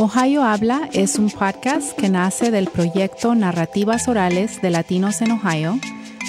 Ohio 0.00 0.44
Habla 0.44 0.88
es 0.92 1.18
un 1.18 1.28
podcast 1.28 1.98
que 1.98 2.08
nace 2.08 2.52
del 2.52 2.68
proyecto 2.68 3.34
Narrativas 3.34 4.06
Orales 4.06 4.62
de 4.62 4.70
Latinos 4.70 5.20
en 5.22 5.32
Ohio, 5.32 5.76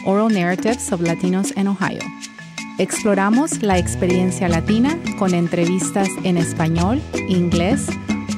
Oral 0.06 0.34
Narratives 0.34 0.92
of 0.92 1.02
Latinos 1.02 1.56
in 1.56 1.68
Ohio. 1.68 2.00
Exploramos 2.80 3.62
la 3.62 3.78
experiencia 3.78 4.50
latina 4.50 4.98
con 5.20 5.36
entrevistas 5.36 6.10
en 6.24 6.38
español, 6.38 7.00
inglés 7.28 7.86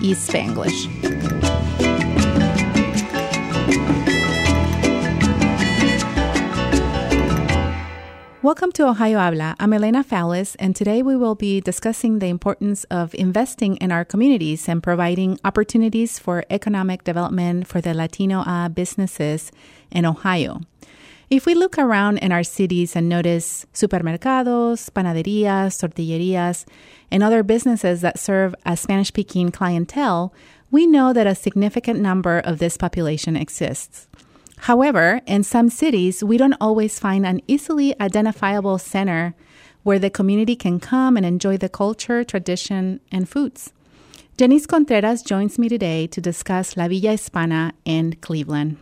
y 0.01 0.11
spanglish. 0.15 0.89
Welcome 8.43 8.71
to 8.71 8.87
Ohio 8.87 9.19
Habla. 9.19 9.55
I'm 9.59 9.71
Elena 9.71 10.03
Foulis, 10.03 10.55
and 10.57 10.75
today 10.75 11.03
we 11.03 11.15
will 11.15 11.35
be 11.35 11.61
discussing 11.61 12.17
the 12.17 12.25
importance 12.25 12.85
of 12.85 13.13
investing 13.13 13.77
in 13.77 13.91
our 13.91 14.03
communities 14.03 14.67
and 14.67 14.81
providing 14.81 15.37
opportunities 15.45 16.17
for 16.17 16.43
economic 16.49 17.03
development 17.03 17.67
for 17.67 17.81
the 17.81 17.93
Latino 17.93 18.39
uh, 18.39 18.67
businesses 18.67 19.51
in 19.91 20.07
Ohio. 20.07 20.61
If 21.29 21.45
we 21.45 21.53
look 21.53 21.77
around 21.77 22.17
in 22.17 22.31
our 22.31 22.41
cities 22.41 22.95
and 22.95 23.07
notice 23.07 23.67
supermercados, 23.75 24.89
panaderías, 24.89 25.77
tortillerias, 25.77 26.65
and 27.11 27.21
other 27.21 27.43
businesses 27.43 28.01
that 28.01 28.17
serve 28.17 28.55
a 28.65 28.75
Spanish 28.75 29.09
speaking 29.09 29.51
clientele, 29.51 30.33
we 30.71 30.87
know 30.87 31.13
that 31.13 31.27
a 31.27 31.35
significant 31.35 31.99
number 31.99 32.39
of 32.39 32.57
this 32.57 32.75
population 32.75 33.35
exists. 33.35 34.07
However, 34.65 35.21
in 35.25 35.41
some 35.41 35.69
cities, 35.69 36.23
we 36.23 36.37
don't 36.37 36.61
always 36.61 36.99
find 36.99 37.25
an 37.25 37.41
easily 37.47 37.99
identifiable 37.99 38.77
center 38.77 39.33
where 39.81 39.97
the 39.97 40.11
community 40.11 40.55
can 40.55 40.79
come 40.79 41.17
and 41.17 41.25
enjoy 41.25 41.57
the 41.57 41.67
culture, 41.67 42.23
tradition, 42.23 42.99
and 43.11 43.27
foods. 43.27 43.73
Janice 44.37 44.67
Contreras 44.67 45.23
joins 45.23 45.57
me 45.57 45.67
today 45.67 46.05
to 46.05 46.21
discuss 46.21 46.77
La 46.77 46.87
Villa 46.87 47.13
Hispana 47.13 47.71
in 47.85 48.13
Cleveland. 48.21 48.77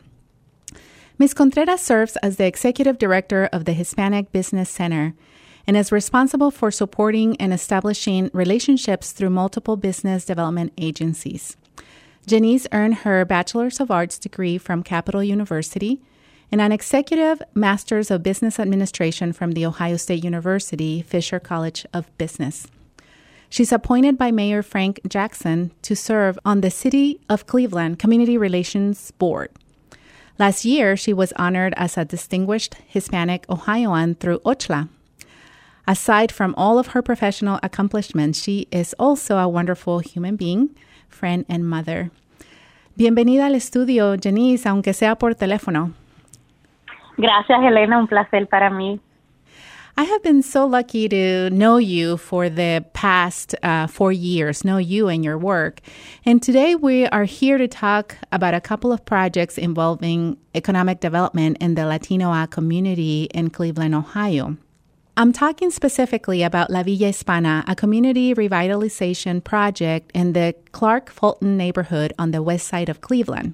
Ms. 1.18 1.34
Contreras 1.34 1.82
serves 1.82 2.18
as 2.18 2.36
the 2.36 2.46
executive 2.46 2.98
director 2.98 3.48
of 3.54 3.64
the 3.64 3.74
Hispanic 3.74 4.34
Business 4.34 4.70
Center 4.70 5.14
and 5.66 5.78
is 5.78 5.94
responsible 5.94 6.52
for 6.52 6.72
supporting 6.72 7.38
and 7.38 7.54
establishing 7.54 8.30
relationships 8.34 9.14
through 9.14 9.30
multiple 9.30 9.78
business 9.78 10.26
development 10.26 10.74
agencies. 10.78 11.56
Janice 12.30 12.68
earned 12.72 12.94
her 12.98 13.26
Bachelor's 13.26 13.80
of 13.80 13.90
Arts 13.90 14.20
degree 14.20 14.60
from 14.60 14.84
Capital 14.84 15.24
University 15.24 16.00
and 16.52 16.62
an 16.62 16.72
Executive 16.72 17.42
Master's 17.56 18.12
of 18.12 18.22
Business 18.22 18.60
Administration 18.60 19.34
from 19.34 19.54
The 19.54 19.66
Ohio 19.66 19.98
State 19.98 20.24
University 20.24 21.02
Fisher 21.02 21.40
College 21.40 21.88
of 21.92 22.16
Business. 22.20 22.68
She's 23.50 23.72
appointed 23.72 24.16
by 24.16 24.30
Mayor 24.30 24.62
Frank 24.62 25.00
Jackson 25.08 25.72
to 25.82 25.96
serve 25.96 26.38
on 26.46 26.62
the 26.62 26.70
City 26.70 27.20
of 27.30 27.48
Cleveland 27.48 27.98
Community 27.98 28.38
Relations 28.38 29.10
Board. 29.18 29.50
Last 30.38 30.64
year, 30.64 30.96
she 30.96 31.14
was 31.14 31.34
honored 31.36 31.74
as 31.78 31.98
a 31.98 32.06
Distinguished 32.06 32.76
Hispanic 32.86 33.50
Ohioan 33.50 34.14
through 34.14 34.38
OCHLA. 34.46 34.88
Aside 35.88 36.32
from 36.32 36.54
all 36.56 36.78
of 36.78 36.90
her 36.90 37.02
professional 37.02 37.60
accomplishments, 37.64 38.40
she 38.40 38.68
is 38.72 38.94
also 39.00 39.38
a 39.40 39.50
wonderful 39.50 39.98
human 39.98 40.36
being, 40.36 40.76
friend, 41.10 41.46
and 41.50 41.68
mother. 41.68 42.12
Bienvenida 42.96 43.46
al 43.46 43.56
estudio, 43.56 44.16
Janice, 44.18 44.68
aunque 44.68 44.94
sea 44.94 45.16
por 45.16 45.36
teléfono. 45.36 45.94
Gracias, 47.18 47.60
Elena. 47.64 47.98
Un 47.98 48.08
placer 48.08 48.48
para 48.48 48.70
mí. 48.70 49.00
I 50.00 50.04
have 50.04 50.24
been 50.24 50.42
so 50.42 50.66
lucky 50.66 51.10
to 51.10 51.50
know 51.50 51.76
you 51.76 52.16
for 52.16 52.48
the 52.48 52.86
past 52.94 53.54
uh, 53.64 53.86
four 53.86 54.14
years, 54.14 54.64
know 54.64 54.78
you 54.78 55.10
and 55.10 55.26
your 55.26 55.38
work. 55.38 55.82
And 56.26 56.42
today 56.42 56.74
we 56.76 57.06
are 57.08 57.26
here 57.26 57.58
to 57.58 57.68
talk 57.68 58.16
about 58.32 58.54
a 58.54 58.62
couple 58.62 58.94
of 58.94 59.04
projects 59.04 59.58
involving 59.58 60.38
economic 60.56 61.02
development 61.02 61.58
in 61.60 61.76
the 61.76 61.86
Latino 61.86 62.46
community 62.48 63.28
in 63.34 63.50
Cleveland, 63.50 63.94
Ohio. 63.94 64.56
I'm 65.20 65.34
talking 65.34 65.70
specifically 65.70 66.44
about 66.44 66.70
La 66.70 66.82
Villa 66.82 67.10
Hispana, 67.10 67.66
a 67.68 67.76
community 67.76 68.34
revitalization 68.34 69.44
project 69.44 70.12
in 70.14 70.32
the 70.32 70.56
Clark 70.72 71.10
Fulton 71.10 71.58
neighborhood 71.58 72.14
on 72.18 72.32
the 72.32 72.42
west 72.42 72.70
side 72.70 72.88
of 72.88 73.02
Cleveland. 73.02 73.54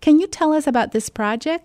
Can 0.00 0.18
you 0.18 0.26
tell 0.26 0.52
us 0.52 0.66
about 0.66 0.90
this 0.90 1.08
project? 1.08 1.64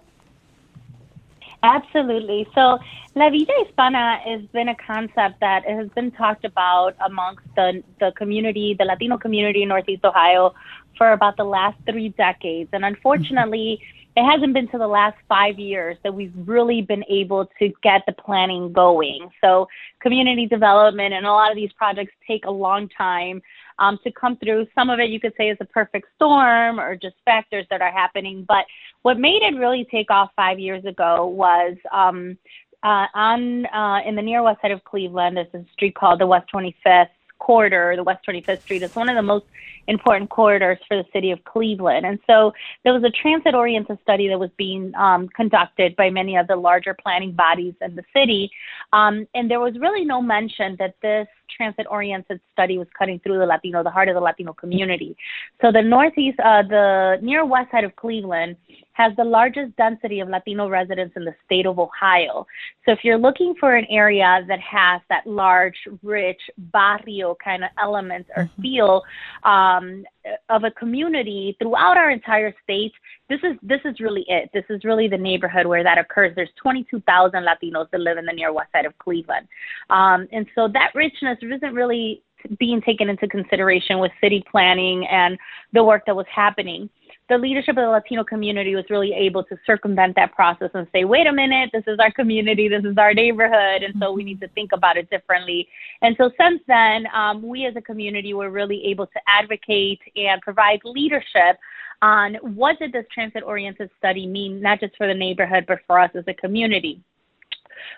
Absolutely. 1.63 2.47
So, 2.53 2.77
La 3.15 3.31
Villa 3.31 3.51
Hispana 3.65 4.19
has 4.19 4.41
been 4.53 4.69
a 4.69 4.75
concept 4.75 5.39
that 5.39 5.65
has 5.65 5.89
been 5.95 6.11
talked 6.11 6.45
about 6.45 6.95
amongst 7.03 7.45
the, 7.55 7.81
the 7.99 8.11
community, 8.15 8.75
the 8.77 8.85
Latino 8.85 9.17
community 9.17 9.63
in 9.63 9.69
Northeast 9.69 10.05
Ohio, 10.05 10.53
for 10.99 11.13
about 11.13 11.35
the 11.35 11.45
last 11.45 11.79
three 11.89 12.09
decades. 12.09 12.69
And 12.73 12.85
unfortunately, 12.85 13.79
mm-hmm 13.81 13.94
it 14.15 14.23
hasn't 14.23 14.53
been 14.53 14.67
to 14.69 14.77
the 14.77 14.87
last 14.87 15.17
five 15.27 15.59
years 15.59 15.97
that 16.03 16.13
we've 16.13 16.33
really 16.45 16.81
been 16.81 17.03
able 17.09 17.49
to 17.59 17.73
get 17.83 18.01
the 18.07 18.13
planning 18.13 18.71
going. 18.71 19.29
So, 19.41 19.67
community 19.99 20.45
development 20.45 21.13
and 21.13 21.25
a 21.25 21.31
lot 21.31 21.51
of 21.51 21.57
these 21.57 21.71
projects 21.73 22.13
take 22.25 22.45
a 22.45 22.51
long 22.51 22.87
time 22.89 23.41
um, 23.79 23.99
to 24.03 24.11
come 24.11 24.37
through. 24.37 24.67
Some 24.73 24.89
of 24.89 24.99
it 24.99 25.09
you 25.09 25.19
could 25.19 25.33
say 25.37 25.49
is 25.49 25.57
a 25.59 25.65
perfect 25.65 26.07
storm 26.15 26.79
or 26.79 26.95
just 26.95 27.15
factors 27.25 27.65
that 27.69 27.81
are 27.81 27.91
happening. 27.91 28.45
But 28.47 28.65
what 29.01 29.19
made 29.19 29.41
it 29.41 29.57
really 29.57 29.85
take 29.91 30.09
off 30.09 30.31
five 30.35 30.59
years 30.59 30.85
ago 30.85 31.25
was 31.27 31.75
um, 31.91 32.37
uh, 32.83 33.07
on 33.13 33.65
uh, 33.67 33.99
in 34.05 34.15
the 34.15 34.21
near 34.21 34.43
west 34.43 34.61
side 34.61 34.71
of 34.71 34.83
Cleveland. 34.85 35.35
There's 35.35 35.53
a 35.53 35.65
street 35.73 35.95
called 35.95 36.21
the 36.21 36.27
West 36.27 36.49
25th 36.53 37.09
corridor, 37.39 37.93
the 37.95 38.03
West 38.03 38.25
25th 38.27 38.61
Street. 38.61 38.83
It's 38.83 38.95
one 38.95 39.09
of 39.09 39.15
the 39.15 39.21
most 39.21 39.45
important 39.87 40.29
corridors 40.29 40.77
for 40.87 40.97
the 40.97 41.05
city 41.13 41.31
of 41.31 41.43
Cleveland. 41.43 42.05
And 42.05 42.19
so 42.27 42.53
there 42.83 42.93
was 42.93 43.03
a 43.03 43.09
transit 43.09 43.53
oriented 43.53 43.99
study 44.01 44.27
that 44.27 44.39
was 44.39 44.49
being 44.57 44.93
um, 44.95 45.27
conducted 45.29 45.95
by 45.95 46.09
many 46.09 46.37
of 46.37 46.47
the 46.47 46.55
larger 46.55 46.95
planning 46.95 47.33
bodies 47.33 47.75
in 47.81 47.95
the 47.95 48.03
city. 48.15 48.51
Um, 48.93 49.27
and 49.35 49.49
there 49.49 49.59
was 49.59 49.77
really 49.79 50.05
no 50.05 50.21
mention 50.21 50.75
that 50.79 50.95
this 51.01 51.27
transit 51.55 51.85
oriented 51.89 52.39
study 52.53 52.77
was 52.77 52.87
cutting 52.97 53.19
through 53.19 53.39
the 53.39 53.45
Latino, 53.45 53.83
the 53.83 53.89
heart 53.89 54.09
of 54.09 54.15
the 54.15 54.21
Latino 54.21 54.53
community. 54.53 55.15
So 55.61 55.71
the 55.71 55.81
northeast, 55.81 56.39
uh, 56.39 56.63
the 56.63 57.17
near 57.21 57.45
west 57.45 57.71
side 57.71 57.83
of 57.83 57.95
Cleveland 57.95 58.57
has 58.93 59.11
the 59.17 59.23
largest 59.23 59.75
density 59.75 60.21
of 60.21 60.29
Latino 60.29 60.69
residents 60.69 61.15
in 61.17 61.25
the 61.25 61.35
state 61.45 61.65
of 61.65 61.79
Ohio. 61.79 62.47
So 62.85 62.93
if 62.93 62.99
you're 63.03 63.17
looking 63.17 63.53
for 63.59 63.75
an 63.75 63.85
area 63.89 64.45
that 64.47 64.59
has 64.61 65.01
that 65.09 65.27
large, 65.27 65.75
rich 66.01 66.39
barrio 66.57 67.35
kind 67.43 67.65
of 67.65 67.71
element 67.81 68.27
or 68.37 68.43
mm-hmm. 68.43 68.61
feel 68.61 69.03
um, 69.43 70.05
of 70.49 70.63
a 70.63 70.71
community 70.71 71.57
throughout 71.59 71.97
our 71.97 72.09
entire 72.09 72.53
state, 72.63 72.93
this 73.27 73.39
is 73.43 73.57
this 73.63 73.81
is 73.85 73.99
really 73.99 74.23
it. 74.27 74.49
This 74.53 74.65
is 74.69 74.83
really 74.83 75.07
the 75.07 75.17
neighborhood 75.17 75.65
where 75.65 75.83
that 75.83 75.97
occurs. 75.97 76.33
There's 76.35 76.49
22,000 76.61 77.43
Latinos 77.43 77.89
that 77.91 77.99
live 77.99 78.17
in 78.17 78.25
the 78.25 78.31
near 78.31 78.53
west 78.53 78.71
side 78.71 78.85
of 78.85 78.97
Cleveland, 78.99 79.47
um, 79.89 80.27
and 80.31 80.45
so 80.53 80.67
that 80.73 80.91
richness 80.93 81.34
isn't 81.41 81.73
really 81.73 82.21
being 82.59 82.81
taken 82.81 83.09
into 83.09 83.27
consideration 83.27 83.99
with 83.99 84.11
city 84.21 84.43
planning 84.51 85.07
and 85.07 85.37
the 85.73 85.83
work 85.83 86.03
that 86.05 86.15
was 86.15 86.27
happening 86.33 86.89
the 87.27 87.37
leadership 87.37 87.71
of 87.71 87.83
the 87.83 87.89
Latino 87.89 88.23
community 88.23 88.75
was 88.75 88.85
really 88.89 89.11
able 89.13 89.43
to 89.45 89.57
circumvent 89.65 90.15
that 90.15 90.33
process 90.33 90.69
and 90.75 90.87
say, 90.91 91.05
wait 91.05 91.25
a 91.25 91.33
minute, 91.33 91.71
this 91.73 91.83
is 91.87 91.97
our 91.99 92.11
community, 92.11 92.67
this 92.67 92.83
is 92.85 92.97
our 92.97 93.13
neighborhood, 93.13 93.81
and 93.81 93.95
so 93.99 94.11
we 94.11 94.23
need 94.23 94.39
to 94.41 94.47
think 94.49 94.71
about 94.73 94.95
it 94.95 95.09
differently. 95.09 95.67
And 96.03 96.15
so 96.19 96.29
since 96.39 96.61
then, 96.67 97.07
um, 97.15 97.41
we 97.41 97.65
as 97.65 97.75
a 97.75 97.81
community 97.81 98.33
were 98.33 98.51
really 98.51 98.85
able 98.85 99.07
to 99.07 99.19
advocate 99.27 100.01
and 100.15 100.39
provide 100.41 100.81
leadership 100.83 101.57
on 102.01 102.35
what 102.41 102.77
did 102.77 102.91
this 102.93 103.05
transit 103.11 103.41
oriented 103.43 103.89
study 103.97 104.27
mean, 104.27 104.61
not 104.61 104.79
just 104.79 104.95
for 104.95 105.07
the 105.07 105.13
neighborhood, 105.13 105.65
but 105.67 105.79
for 105.87 105.99
us 105.99 106.11
as 106.13 106.25
a 106.27 106.33
community 106.33 107.01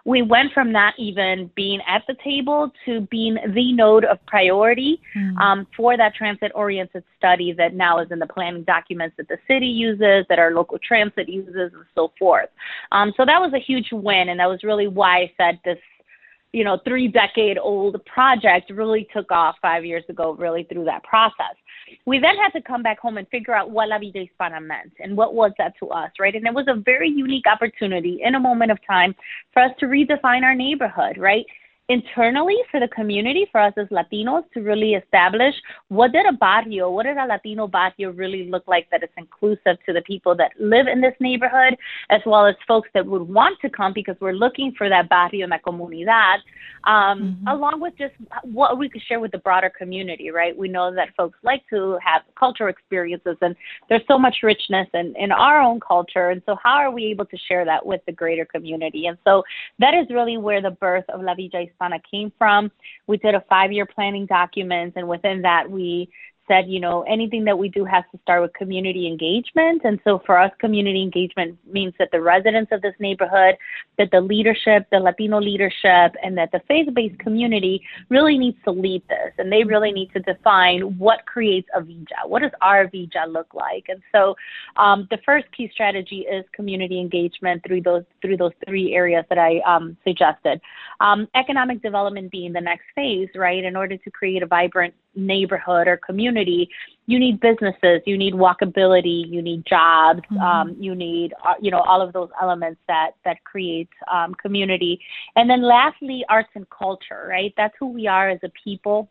we 0.06 0.22
went 0.22 0.54
from 0.54 0.72
not 0.72 0.94
even 0.98 1.50
being 1.56 1.80
at 1.88 2.04
the 2.08 2.16
table 2.24 2.72
to 2.86 3.02
being 3.12 3.38
the 3.54 3.74
node 3.74 4.06
of 4.06 4.24
priority 4.26 5.02
mm. 5.16 5.38
um, 5.38 5.68
for 5.76 5.98
that 5.98 6.14
transit 6.16 6.52
oriented 6.56 7.04
study 7.18 7.54
that 7.54 7.74
now 7.74 8.00
is 8.00 8.12
in 8.12 8.20
the 8.20 8.28
planning 8.28 8.64
documents 8.64 9.16
that 9.18 9.28
the 9.28 9.38
city 9.48 9.68
uses, 9.68 10.26
that 10.30 10.40
our 10.40 10.52
local 10.52 10.78
transit 10.80 11.30
uses, 11.30 11.72
and 11.74 11.86
so 11.96 12.12
forth. 12.18 12.50
Um, 12.92 13.14
so 13.18 13.26
that 13.26 13.40
was 13.40 13.54
a 13.54 13.60
huge 13.60 13.90
win, 13.92 14.30
and 14.30 14.40
that 14.40 14.50
was 14.50 14.64
really 14.64 14.88
why 14.88 15.22
I 15.22 15.32
said 15.38 15.60
this 15.66 15.78
you 16.54 16.64
know, 16.64 16.80
three 16.86 17.08
decade 17.08 17.58
old 17.58 18.04
project 18.06 18.72
really 18.72 19.08
took 19.14 19.32
off 19.32 19.56
five 19.62 19.86
years 19.86 20.04
ago, 20.10 20.34
really 20.34 20.64
through 20.64 20.86
that 20.86 21.04
process. 21.04 21.56
We 22.06 22.20
then 22.20 22.36
had 22.38 22.50
to 22.58 22.62
come 22.62 22.84
back 22.84 23.00
home 23.00 23.18
and 23.18 23.28
figure 23.30 23.54
out 23.54 23.70
what 23.70 23.90
La 23.90 24.00
Villa 24.00 24.26
Hispana 24.26 24.66
meant 24.66 24.94
and 25.00 25.16
what 25.16 25.34
was 25.34 25.52
that 25.58 25.74
to 25.80 25.90
us, 25.90 26.12
right? 26.20 26.36
And 26.36 26.46
it 26.46 26.54
was 26.54 26.66
a 26.68 26.76
very 26.76 27.10
unique 27.10 27.46
opportunity 27.48 28.20
in 28.24 28.36
a 28.36 28.40
moment 28.40 28.72
of 28.72 28.80
time 28.86 29.16
for 29.54 29.62
us 29.62 29.72
to 29.80 29.86
redefine 29.86 30.44
our 30.44 30.56
neighborhood, 30.56 31.18
right? 31.18 31.46
Internally 31.90 32.58
for 32.70 32.80
the 32.80 32.88
community, 32.90 33.48
for 33.52 33.62
us 33.62 33.74
as 33.78 33.88
Latinos, 33.88 34.44
to 34.54 34.62
really 34.62 34.94
establish 34.94 35.56
what 35.88 36.12
did 36.12 36.26
a 36.26 36.34
barrio, 36.34 36.92
what 36.92 37.04
did 37.04 37.18
a 37.18 37.26
Latino 37.26 37.68
barrio 37.68 38.12
really 38.12 38.50
look 38.50 38.68
like 38.68 38.90
that 38.92 39.04
is 39.04 39.10
inclusive 39.18 39.78
to 39.86 39.94
the 39.94 40.02
people 40.02 40.36
that 40.36 40.52
live 40.60 40.88
in 40.88 41.00
this 41.00 41.14
neighborhood, 41.20 41.76
as 42.10 42.22
well 42.26 42.46
as 42.46 42.56
folks 42.68 42.90
that 42.94 43.06
would 43.06 43.22
want 43.22 43.58
to 43.62 43.70
come 43.70 43.94
because 43.94 44.16
we're 44.20 44.34
looking 44.34 44.74
for 44.78 44.90
that 44.90 45.08
barrio 45.08 45.46
en 45.46 45.50
la 45.50 45.58
comunidad, 45.60 46.38
um, 46.84 47.38
mm-hmm. 47.40 47.48
along 47.48 47.80
with 47.80 47.94
just 47.98 48.14
what 48.44 48.78
we 48.78 48.90
could 48.90 49.02
share 49.04 49.20
with 49.20 49.32
the 49.32 49.38
broader 49.38 49.70
community, 49.70 50.30
right? 50.30 50.58
We 50.58 50.68
know 50.68 50.94
that 50.94 51.16
folks 51.16 51.40
like 51.44 51.64
to 51.70 51.98
have 52.04 52.22
cultural 52.38 52.70
experiences, 52.70 53.38
and 53.42 53.56
there's 53.88 54.04
so 54.08 54.20
much 54.20 54.38
richness 54.44 54.88
in, 54.94 55.14
in 55.18 55.32
our 55.32 55.62
own 55.62 55.80
culture. 55.80 56.30
And 56.32 56.42
so, 56.46 56.58
how 56.62 56.76
are 56.76 56.92
we 56.92 57.06
able 57.06 57.26
to 57.26 57.38
share 57.48 57.64
that 57.64 57.86
with 57.86 58.02
the 58.06 58.12
greater 58.12 58.46
community? 58.46 59.06
And 59.06 59.18
so, 59.24 59.44
that 59.80 59.94
is 59.94 60.08
really 60.10 60.38
where 60.38 60.62
the 60.62 60.72
birth 60.72 61.06
of 61.10 61.22
La 61.22 61.34
Villa 61.34 61.66
Hispana 61.80 62.00
came 62.10 62.32
from. 62.38 62.72
We 63.08 63.18
did 63.18 63.36
a 63.36 63.42
five 63.50 63.72
year 63.72 63.86
planning 63.86 64.26
document, 64.26 64.94
and 64.96 65.08
within 65.08 65.44
that, 65.44 65.70
we 65.70 66.10
said, 66.48 66.68
you 66.68 66.80
know, 66.80 67.04
anything 67.04 67.44
that 67.46 67.58
we 67.58 67.70
do 67.70 67.86
has 67.86 68.04
to 68.12 68.20
start 68.22 68.42
with 68.42 68.54
community 68.54 69.08
engagement. 69.08 69.82
And 69.84 70.00
so 70.04 70.22
for 70.26 70.40
us, 70.40 70.52
community 70.60 71.02
engagement 71.02 71.58
means 71.70 71.94
that 72.00 72.10
the 72.12 72.22
residents 72.22 72.72
of 72.72 72.82
this 72.82 72.96
neighborhood, 73.00 73.56
that 73.98 74.10
the 74.12 74.22
leadership, 74.22 74.88
the 74.92 75.00
Latino 75.00 75.40
leadership, 75.40 76.16
and 76.24 76.38
that 76.38 76.52
the 76.52 76.62
faith 76.68 76.88
based 76.94 77.20
community 77.20 77.84
really 78.10 78.38
needs 78.38 78.58
to 78.66 78.72
lead 78.72 79.04
this. 79.08 79.34
And 79.38 79.52
they 79.52 79.64
really 79.64 79.92
need 79.92 80.12
to 80.14 80.20
define 80.20 80.98
what 80.98 81.26
creates 81.26 81.68
a 81.76 81.82
villa. 81.82 81.98
What 82.26 82.42
does 82.42 82.52
our 82.62 82.88
villa 82.88 83.28
look 83.28 83.54
like? 83.54 83.86
And 83.90 84.02
so 84.12 84.36
um, 84.78 85.08
the 85.12 85.20
first 85.26 85.46
key 85.56 85.70
strategy 85.74 86.26
is 86.32 86.46
community 86.54 87.00
engagement 87.00 87.64
through 87.66 87.82
those 87.82 88.04
through 88.22 88.38
those 88.38 88.54
three 88.68 88.94
areas 88.94 89.26
that 89.30 89.38
I 89.38 89.60
um, 89.60 89.98
suggested. 90.04 90.62
Um, 91.00 91.28
economic 91.36 91.82
development 91.82 92.32
being 92.32 92.54
the 92.54 92.62
next 92.62 92.86
phase, 92.96 93.30
right? 93.36 93.64
In 93.64 93.76
order 93.76 93.98
to 93.98 94.12
create 94.12 94.44
a 94.44 94.48
vibrant 94.48 94.94
neighborhood 95.18 95.88
or 95.88 95.98
community, 95.98 96.70
you 97.08 97.20
need 97.20 97.40
businesses, 97.40 98.02
you 98.06 98.18
need 98.18 98.34
walkability, 98.34 99.28
you 99.28 99.42
need 99.42 99.66
jobs, 99.66 100.22
mm-hmm. 100.32 100.38
um, 100.38 100.76
you 100.80 100.94
need 100.96 101.34
uh, 101.46 101.56
you 101.60 101.72
know 101.72 101.82
all 101.82 102.02
of 102.02 102.14
those 102.14 102.30
elements 102.42 102.80
that 102.88 103.12
that 103.26 103.44
create 103.44 103.90
um, 104.12 104.34
community. 104.36 105.00
And 105.36 105.50
then 105.50 105.62
lastly, 105.62 106.24
arts 106.30 106.50
and 106.56 106.70
culture, 106.70 107.26
right? 107.30 107.54
That's 107.58 107.74
who 107.80 107.88
we 107.88 108.08
are 108.08 108.30
as 108.30 108.40
a 108.44 108.52
people. 108.64 109.10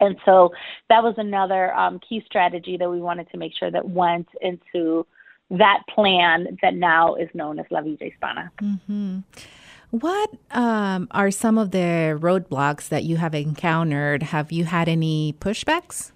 And 0.00 0.16
so 0.24 0.50
that 0.88 1.02
was 1.02 1.14
another 1.16 1.72
um, 1.74 2.00
key 2.00 2.22
strategy 2.26 2.76
that 2.76 2.90
we 2.90 3.00
wanted 3.00 3.30
to 3.30 3.36
make 3.38 3.52
sure 3.56 3.70
that 3.70 3.88
went 3.88 4.26
into 4.40 5.06
that 5.50 5.82
plan 5.94 6.58
that 6.62 6.74
now 6.74 7.14
is 7.14 7.28
known 7.34 7.58
as 7.58 7.66
La 7.70 7.82
Villa 7.82 7.96
Hispana. 8.00 8.50
Mm-hmm. 8.60 9.18
What 9.92 10.30
um, 10.52 11.06
are 11.10 11.30
some 11.30 11.58
of 11.58 11.70
the 11.70 12.18
roadblocks 12.18 12.88
that 12.88 13.04
you 13.04 13.18
have 13.18 13.34
encountered? 13.34 14.22
Have 14.22 14.50
you 14.50 14.64
had 14.64 14.88
any 14.88 15.34
pushbacks? 15.38 16.12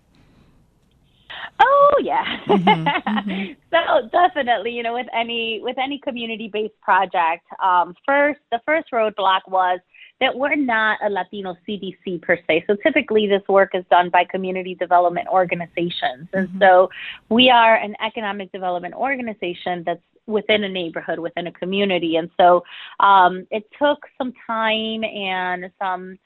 Oh 1.60 1.94
yeah. 2.02 2.24
Mm-hmm, 2.46 2.86
mm-hmm. 2.86 3.52
so 3.70 4.08
definitely, 4.08 4.70
you 4.70 4.82
know, 4.82 4.94
with 4.94 5.08
any 5.14 5.60
with 5.62 5.76
any 5.76 5.98
community 5.98 6.48
based 6.50 6.80
project, 6.80 7.44
um, 7.62 7.94
first 8.06 8.40
the 8.50 8.60
first 8.64 8.86
roadblock 8.94 9.40
was 9.46 9.78
that 10.22 10.34
we're 10.34 10.56
not 10.56 10.98
a 11.04 11.10
Latino 11.10 11.54
CDC 11.68 12.22
per 12.22 12.38
se. 12.46 12.64
So 12.66 12.76
typically, 12.82 13.26
this 13.26 13.42
work 13.46 13.72
is 13.74 13.84
done 13.90 14.08
by 14.08 14.24
community 14.24 14.74
development 14.74 15.28
organizations, 15.28 16.28
and 16.32 16.48
mm-hmm. 16.48 16.60
so 16.60 16.88
we 17.28 17.50
are 17.50 17.76
an 17.76 17.94
economic 18.02 18.52
development 18.52 18.94
organization 18.94 19.82
that's 19.84 20.00
within 20.26 20.64
a 20.64 20.68
neighborhood, 20.68 21.18
within 21.18 21.46
a 21.46 21.52
community. 21.52 22.16
And 22.16 22.30
so 22.38 22.62
um, 23.00 23.46
it 23.50 23.64
took 23.78 23.98
some 24.18 24.32
time 24.46 25.04
and 25.04 25.70
some 25.80 26.18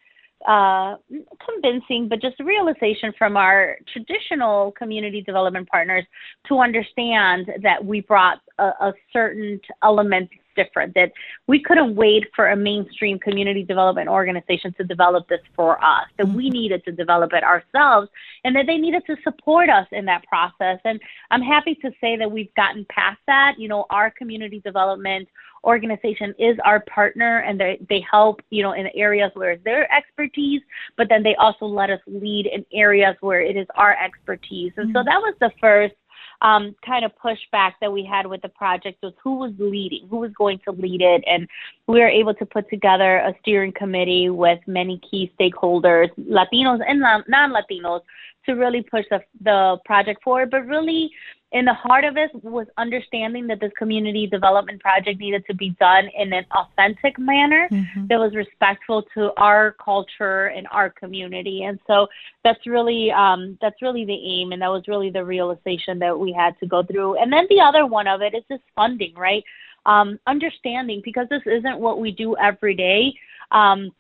uh, 0.49 0.97
convincing, 1.44 2.08
but 2.08 2.20
just 2.20 2.41
realization 2.41 3.12
from 3.19 3.37
our 3.37 3.76
traditional 3.93 4.73
community 4.73 5.20
development 5.20 5.69
partners 5.69 6.05
to 6.49 6.58
understand 6.58 7.50
that 7.62 7.85
we 7.85 8.00
brought 8.00 8.38
a, 8.58 8.64
a 8.81 8.93
certain 9.12 9.61
element 9.82 10.31
different, 10.61 10.95
that 10.95 11.11
we 11.47 11.59
couldn't 11.67 11.93
wait 11.95 12.25
for 12.37 12.45
a 12.51 12.57
mainstream 12.57 13.17
community 13.27 13.62
development 13.73 14.09
organization 14.09 14.71
to 14.79 14.85
develop 14.85 15.23
this 15.29 15.45
for 15.57 15.73
us, 15.95 16.07
that 16.19 16.29
we 16.29 16.47
mm-hmm. 16.47 16.61
needed 16.61 16.81
to 16.85 16.93
develop 16.93 17.31
it 17.39 17.45
ourselves, 17.53 18.09
and 18.45 18.55
that 18.57 18.67
they 18.67 18.79
needed 18.87 19.03
to 19.07 19.17
support 19.27 19.69
us 19.69 19.87
in 19.93 20.05
that 20.11 20.23
process. 20.33 20.79
And 20.85 21.01
I'm 21.33 21.43
happy 21.43 21.75
to 21.85 21.91
say 22.01 22.17
that 22.17 22.31
we've 22.31 22.55
gotten 22.55 22.87
past 22.99 23.21
that. 23.27 23.53
You 23.59 23.69
know, 23.69 23.83
our 23.91 24.11
community 24.11 24.61
development 24.61 25.29
organization 25.65 26.35
is 26.39 26.57
our 26.65 26.81
partner 26.81 27.41
and 27.47 27.61
they, 27.61 27.79
they 27.89 28.03
help, 28.11 28.41
you 28.51 28.62
know, 28.62 28.73
in 28.73 28.89
areas 28.95 29.31
where 29.35 29.53
it's 29.53 29.65
their 29.65 29.85
expertise, 29.93 30.62
but 30.97 31.07
then 31.11 31.23
they 31.23 31.35
also 31.37 31.67
let 31.67 31.91
us 31.91 32.01
lead 32.07 32.47
in 32.47 32.65
areas 32.73 33.15
where 33.21 33.43
it 33.43 33.57
is 33.57 33.67
our 33.75 33.95
expertise. 34.03 34.73
And 34.77 34.87
mm-hmm. 34.89 34.97
so 34.97 35.05
that 35.05 35.21
was 35.21 35.35
the 35.41 35.51
first 35.61 35.95
um, 36.42 36.75
kind 36.84 37.04
of 37.04 37.12
pushback 37.22 37.72
that 37.81 37.92
we 37.92 38.04
had 38.04 38.26
with 38.26 38.42
the 38.42 38.48
project 38.48 39.02
was 39.02 39.12
who 39.22 39.37
was 39.37 39.52
leading, 39.58 40.06
who 40.08 40.16
was 40.16 40.32
going 40.32 40.60
to 40.64 40.72
lead 40.72 41.02
it, 41.02 41.22
and 41.26 41.48
we 41.87 42.00
were 42.00 42.08
able 42.08 42.34
to 42.34 42.46
put 42.46 42.69
together 42.70 43.19
a 43.19 43.34
steering 43.40 43.72
committee 43.72 44.31
with 44.31 44.58
many 44.66 45.00
key 45.10 45.32
stakeholders, 45.38 46.08
Latinos 46.19 46.81
and 46.87 47.00
non-Latinos, 47.00 48.02
to 48.46 48.52
really 48.52 48.82
push 48.82 49.04
the, 49.10 49.20
the 49.42 49.76
project 49.84 50.22
forward, 50.22 50.50
but 50.50 50.66
really 50.66 51.10
in 51.52 51.64
the 51.64 51.75
heart 51.75 52.05
of 52.05 52.17
it 52.17 52.31
was 52.44 52.69
understanding 52.79 53.49
that 53.49 53.58
this 53.58 53.73
community 53.76 54.26
development 54.26 54.81
project 54.81 55.19
needed 55.19 55.44
to 55.47 55.55
be 55.55 55.70
done 55.81 56.08
in 56.17 56.32
an 56.32 56.44
authentic 56.52 57.19
manner 57.19 57.69
mm-hmm. 57.70 58.06
that 58.06 58.20
was 58.20 58.35
respectful 58.37 59.02
to 59.14 59.32
our 59.37 59.73
culture 59.85 60.47
and 60.47 60.69
our 60.70 60.91
community. 60.91 61.64
And 61.64 61.81
so 61.88 62.06
that's 62.44 62.64
really 62.67 63.11
um, 63.11 63.58
that's 63.61 63.82
really 63.82 64.05
the 64.05 64.14
aim 64.14 64.52
and 64.52 64.62
that 64.62 64.69
was 64.69 64.85
really 64.87 65.11
the 65.11 65.25
realization 65.25 65.99
that 65.99 66.17
we 66.17 66.32
had 66.32 66.58
to 66.61 66.67
go 66.67 66.85
through. 66.85 67.17
And 67.17 67.32
then 67.32 67.47
the 67.50 67.61
other 67.61 67.85
one 67.85 68.06
of 68.06 68.23
it 68.23 68.35
is 68.35 68.44
just 68.49 68.62
funding 68.76 69.14
right? 69.17 69.43
Um, 69.87 70.20
understanding 70.26 71.00
because 71.05 71.26
this 71.31 71.43
isn't 71.47 71.79
what 71.79 72.00
we 72.00 72.12
do 72.12 72.37
every 72.37 72.76
day. 72.76 73.14
Um, 73.50 73.91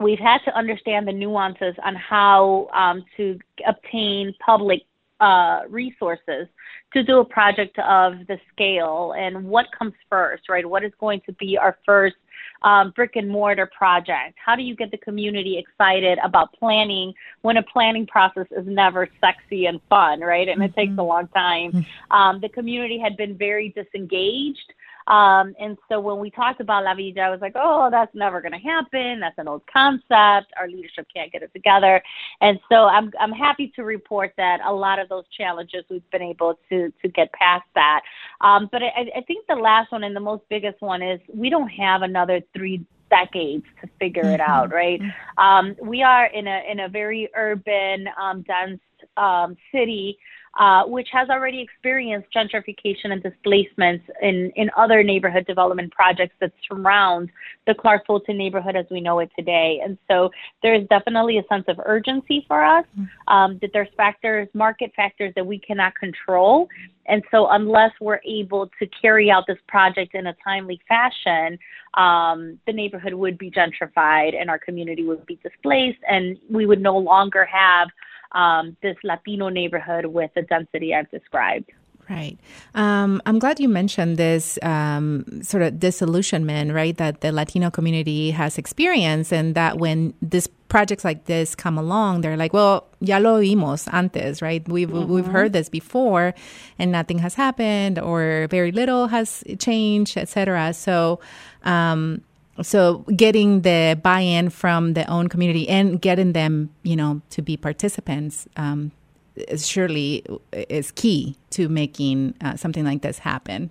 we've 0.00 0.18
had 0.18 0.38
to 0.44 0.56
understand 0.56 1.08
the 1.08 1.12
nuances 1.12 1.74
on 1.84 1.94
how 1.94 2.68
um, 2.72 3.04
to 3.16 3.38
obtain 3.66 4.34
public 4.44 4.82
uh, 5.20 5.60
resources 5.68 6.46
to 6.92 7.02
do 7.02 7.18
a 7.18 7.24
project 7.24 7.78
of 7.78 8.26
the 8.26 8.38
scale 8.52 9.14
and 9.16 9.44
what 9.44 9.66
comes 9.76 9.94
first, 10.10 10.48
right? 10.48 10.68
What 10.68 10.84
is 10.84 10.92
going 10.98 11.20
to 11.26 11.32
be 11.32 11.58
our 11.58 11.76
first 11.84 12.16
um, 12.62 12.92
brick 12.94 13.16
and 13.16 13.28
mortar 13.28 13.68
project? 13.76 14.36
How 14.44 14.56
do 14.56 14.62
you 14.62 14.74
get 14.74 14.90
the 14.90 14.98
community 14.98 15.58
excited 15.58 16.18
about 16.22 16.52
planning 16.58 17.12
when 17.42 17.56
a 17.56 17.62
planning 17.62 18.06
process 18.06 18.46
is 18.50 18.66
never 18.66 19.08
sexy 19.20 19.66
and 19.66 19.80
fun, 19.88 20.20
right? 20.20 20.48
And 20.48 20.60
mm-hmm. 20.60 20.70
it 20.70 20.74
takes 20.74 20.90
mm-hmm. 20.90 21.00
a 21.00 21.04
long 21.04 21.28
time. 21.28 21.72
Mm-hmm. 21.72 22.12
Um, 22.12 22.40
the 22.40 22.48
community 22.48 22.98
had 22.98 23.16
been 23.16 23.36
very 23.36 23.70
disengaged. 23.70 24.72
Um, 25.06 25.54
and 25.60 25.76
so 25.88 26.00
when 26.00 26.18
we 26.18 26.30
talked 26.30 26.60
about 26.60 26.84
La 26.84 26.94
Villa, 26.94 27.22
I 27.22 27.30
was 27.30 27.40
like, 27.40 27.54
oh, 27.54 27.88
that's 27.90 28.14
never 28.14 28.40
going 28.40 28.52
to 28.52 28.58
happen. 28.58 29.20
That's 29.20 29.38
an 29.38 29.48
old 29.48 29.62
concept. 29.72 30.52
Our 30.58 30.68
leadership 30.68 31.06
can't 31.14 31.32
get 31.32 31.42
it 31.42 31.52
together. 31.52 32.02
And 32.40 32.58
so 32.68 32.84
I'm, 32.84 33.12
I'm 33.20 33.32
happy 33.32 33.72
to 33.76 33.84
report 33.84 34.32
that 34.36 34.60
a 34.64 34.72
lot 34.72 34.98
of 34.98 35.08
those 35.08 35.24
challenges 35.36 35.84
we've 35.88 36.10
been 36.10 36.22
able 36.22 36.58
to, 36.70 36.92
to 37.02 37.08
get 37.08 37.32
past 37.32 37.66
that. 37.74 38.00
Um, 38.40 38.68
but 38.72 38.82
I, 38.82 39.06
I 39.16 39.20
think 39.22 39.46
the 39.46 39.54
last 39.54 39.92
one 39.92 40.04
and 40.04 40.14
the 40.14 40.20
most 40.20 40.42
biggest 40.48 40.80
one 40.80 41.02
is 41.02 41.20
we 41.32 41.50
don't 41.50 41.68
have 41.68 42.02
another 42.02 42.40
three 42.54 42.84
decades 43.08 43.64
to 43.80 43.88
figure 44.00 44.24
mm-hmm. 44.24 44.34
it 44.34 44.40
out, 44.40 44.72
right? 44.72 45.00
Um, 45.38 45.76
we 45.80 46.02
are 46.02 46.26
in 46.26 46.46
a 46.48 46.62
in 46.68 46.80
a 46.80 46.88
very 46.88 47.28
urban, 47.36 48.08
um, 48.20 48.42
dense 48.42 48.80
um, 49.16 49.56
city 49.72 50.18
uh, 50.58 50.84
which 50.84 51.08
has 51.12 51.28
already 51.28 51.60
experienced 51.60 52.28
gentrification 52.34 53.12
and 53.12 53.22
displacements 53.22 54.04
in, 54.22 54.50
in 54.56 54.70
other 54.76 55.02
neighborhood 55.02 55.46
development 55.46 55.92
projects 55.92 56.34
that 56.40 56.52
surround 56.66 57.30
the 57.66 57.74
Clark 57.74 58.06
Fulton 58.06 58.38
neighborhood 58.38 58.74
as 58.74 58.86
we 58.90 59.00
know 59.00 59.18
it 59.18 59.30
today. 59.38 59.80
And 59.84 59.98
so 60.08 60.30
there 60.62 60.74
is 60.74 60.86
definitely 60.88 61.38
a 61.38 61.42
sense 61.48 61.64
of 61.68 61.78
urgency 61.84 62.44
for 62.48 62.64
us 62.64 62.86
mm-hmm. 62.98 63.34
um, 63.34 63.58
that 63.60 63.70
there's 63.72 63.88
factors, 63.96 64.48
market 64.54 64.92
factors 64.96 65.32
that 65.36 65.46
we 65.46 65.58
cannot 65.58 65.94
control. 65.94 66.68
And 67.08 67.22
so 67.30 67.48
unless 67.50 67.92
we're 68.00 68.20
able 68.26 68.68
to 68.78 68.86
carry 69.00 69.30
out 69.30 69.44
this 69.46 69.58
project 69.68 70.14
in 70.14 70.26
a 70.26 70.36
timely 70.42 70.80
fashion, 70.88 71.58
um, 71.94 72.58
the 72.66 72.72
neighborhood 72.72 73.14
would 73.14 73.38
be 73.38 73.50
gentrified 73.50 74.34
and 74.38 74.50
our 74.50 74.58
community 74.58 75.04
would 75.04 75.24
be 75.26 75.38
displaced 75.42 75.98
and 76.08 76.38
we 76.50 76.66
would 76.66 76.80
no 76.80 76.96
longer 76.96 77.44
have 77.44 77.88
um, 78.36 78.76
this 78.82 78.96
Latino 79.02 79.48
neighborhood 79.48 80.06
with 80.06 80.30
the 80.34 80.42
density 80.42 80.94
I've 80.94 81.10
described. 81.10 81.72
Right. 82.08 82.38
Um, 82.76 83.20
I'm 83.26 83.40
glad 83.40 83.58
you 83.58 83.68
mentioned 83.68 84.16
this 84.16 84.60
um, 84.62 85.42
sort 85.42 85.64
of 85.64 85.80
disillusionment, 85.80 86.72
right, 86.72 86.96
that 86.98 87.20
the 87.20 87.32
Latino 87.32 87.68
community 87.68 88.30
has 88.30 88.58
experienced, 88.58 89.32
and 89.32 89.56
that 89.56 89.78
when 89.78 90.14
this 90.22 90.46
projects 90.68 91.04
like 91.04 91.24
this 91.24 91.56
come 91.56 91.76
along, 91.76 92.20
they're 92.20 92.36
like, 92.36 92.52
well, 92.52 92.86
ya 93.00 93.18
lo 93.18 93.40
vimos 93.40 93.88
antes, 93.92 94.40
right? 94.40 94.68
We've, 94.68 94.88
mm-hmm. 94.88 95.12
we've 95.12 95.26
heard 95.26 95.52
this 95.52 95.68
before, 95.68 96.32
and 96.78 96.92
nothing 96.92 97.18
has 97.18 97.34
happened, 97.34 97.98
or 97.98 98.46
very 98.50 98.70
little 98.70 99.08
has 99.08 99.42
changed, 99.58 100.16
etc. 100.16 100.74
So, 100.74 101.18
um, 101.64 102.22
so 102.62 103.04
getting 103.14 103.62
the 103.62 103.98
buy-in 104.02 104.50
from 104.50 104.94
the 104.94 105.08
own 105.10 105.28
community 105.28 105.68
and 105.68 106.00
getting 106.00 106.32
them, 106.32 106.70
you 106.82 106.96
know, 106.96 107.20
to 107.30 107.42
be 107.42 107.56
participants 107.56 108.48
um, 108.56 108.92
is 109.36 109.66
surely 109.66 110.24
is 110.52 110.90
key 110.92 111.36
to 111.50 111.68
making 111.68 112.34
uh, 112.40 112.56
something 112.56 112.84
like 112.84 113.02
this 113.02 113.18
happen. 113.18 113.70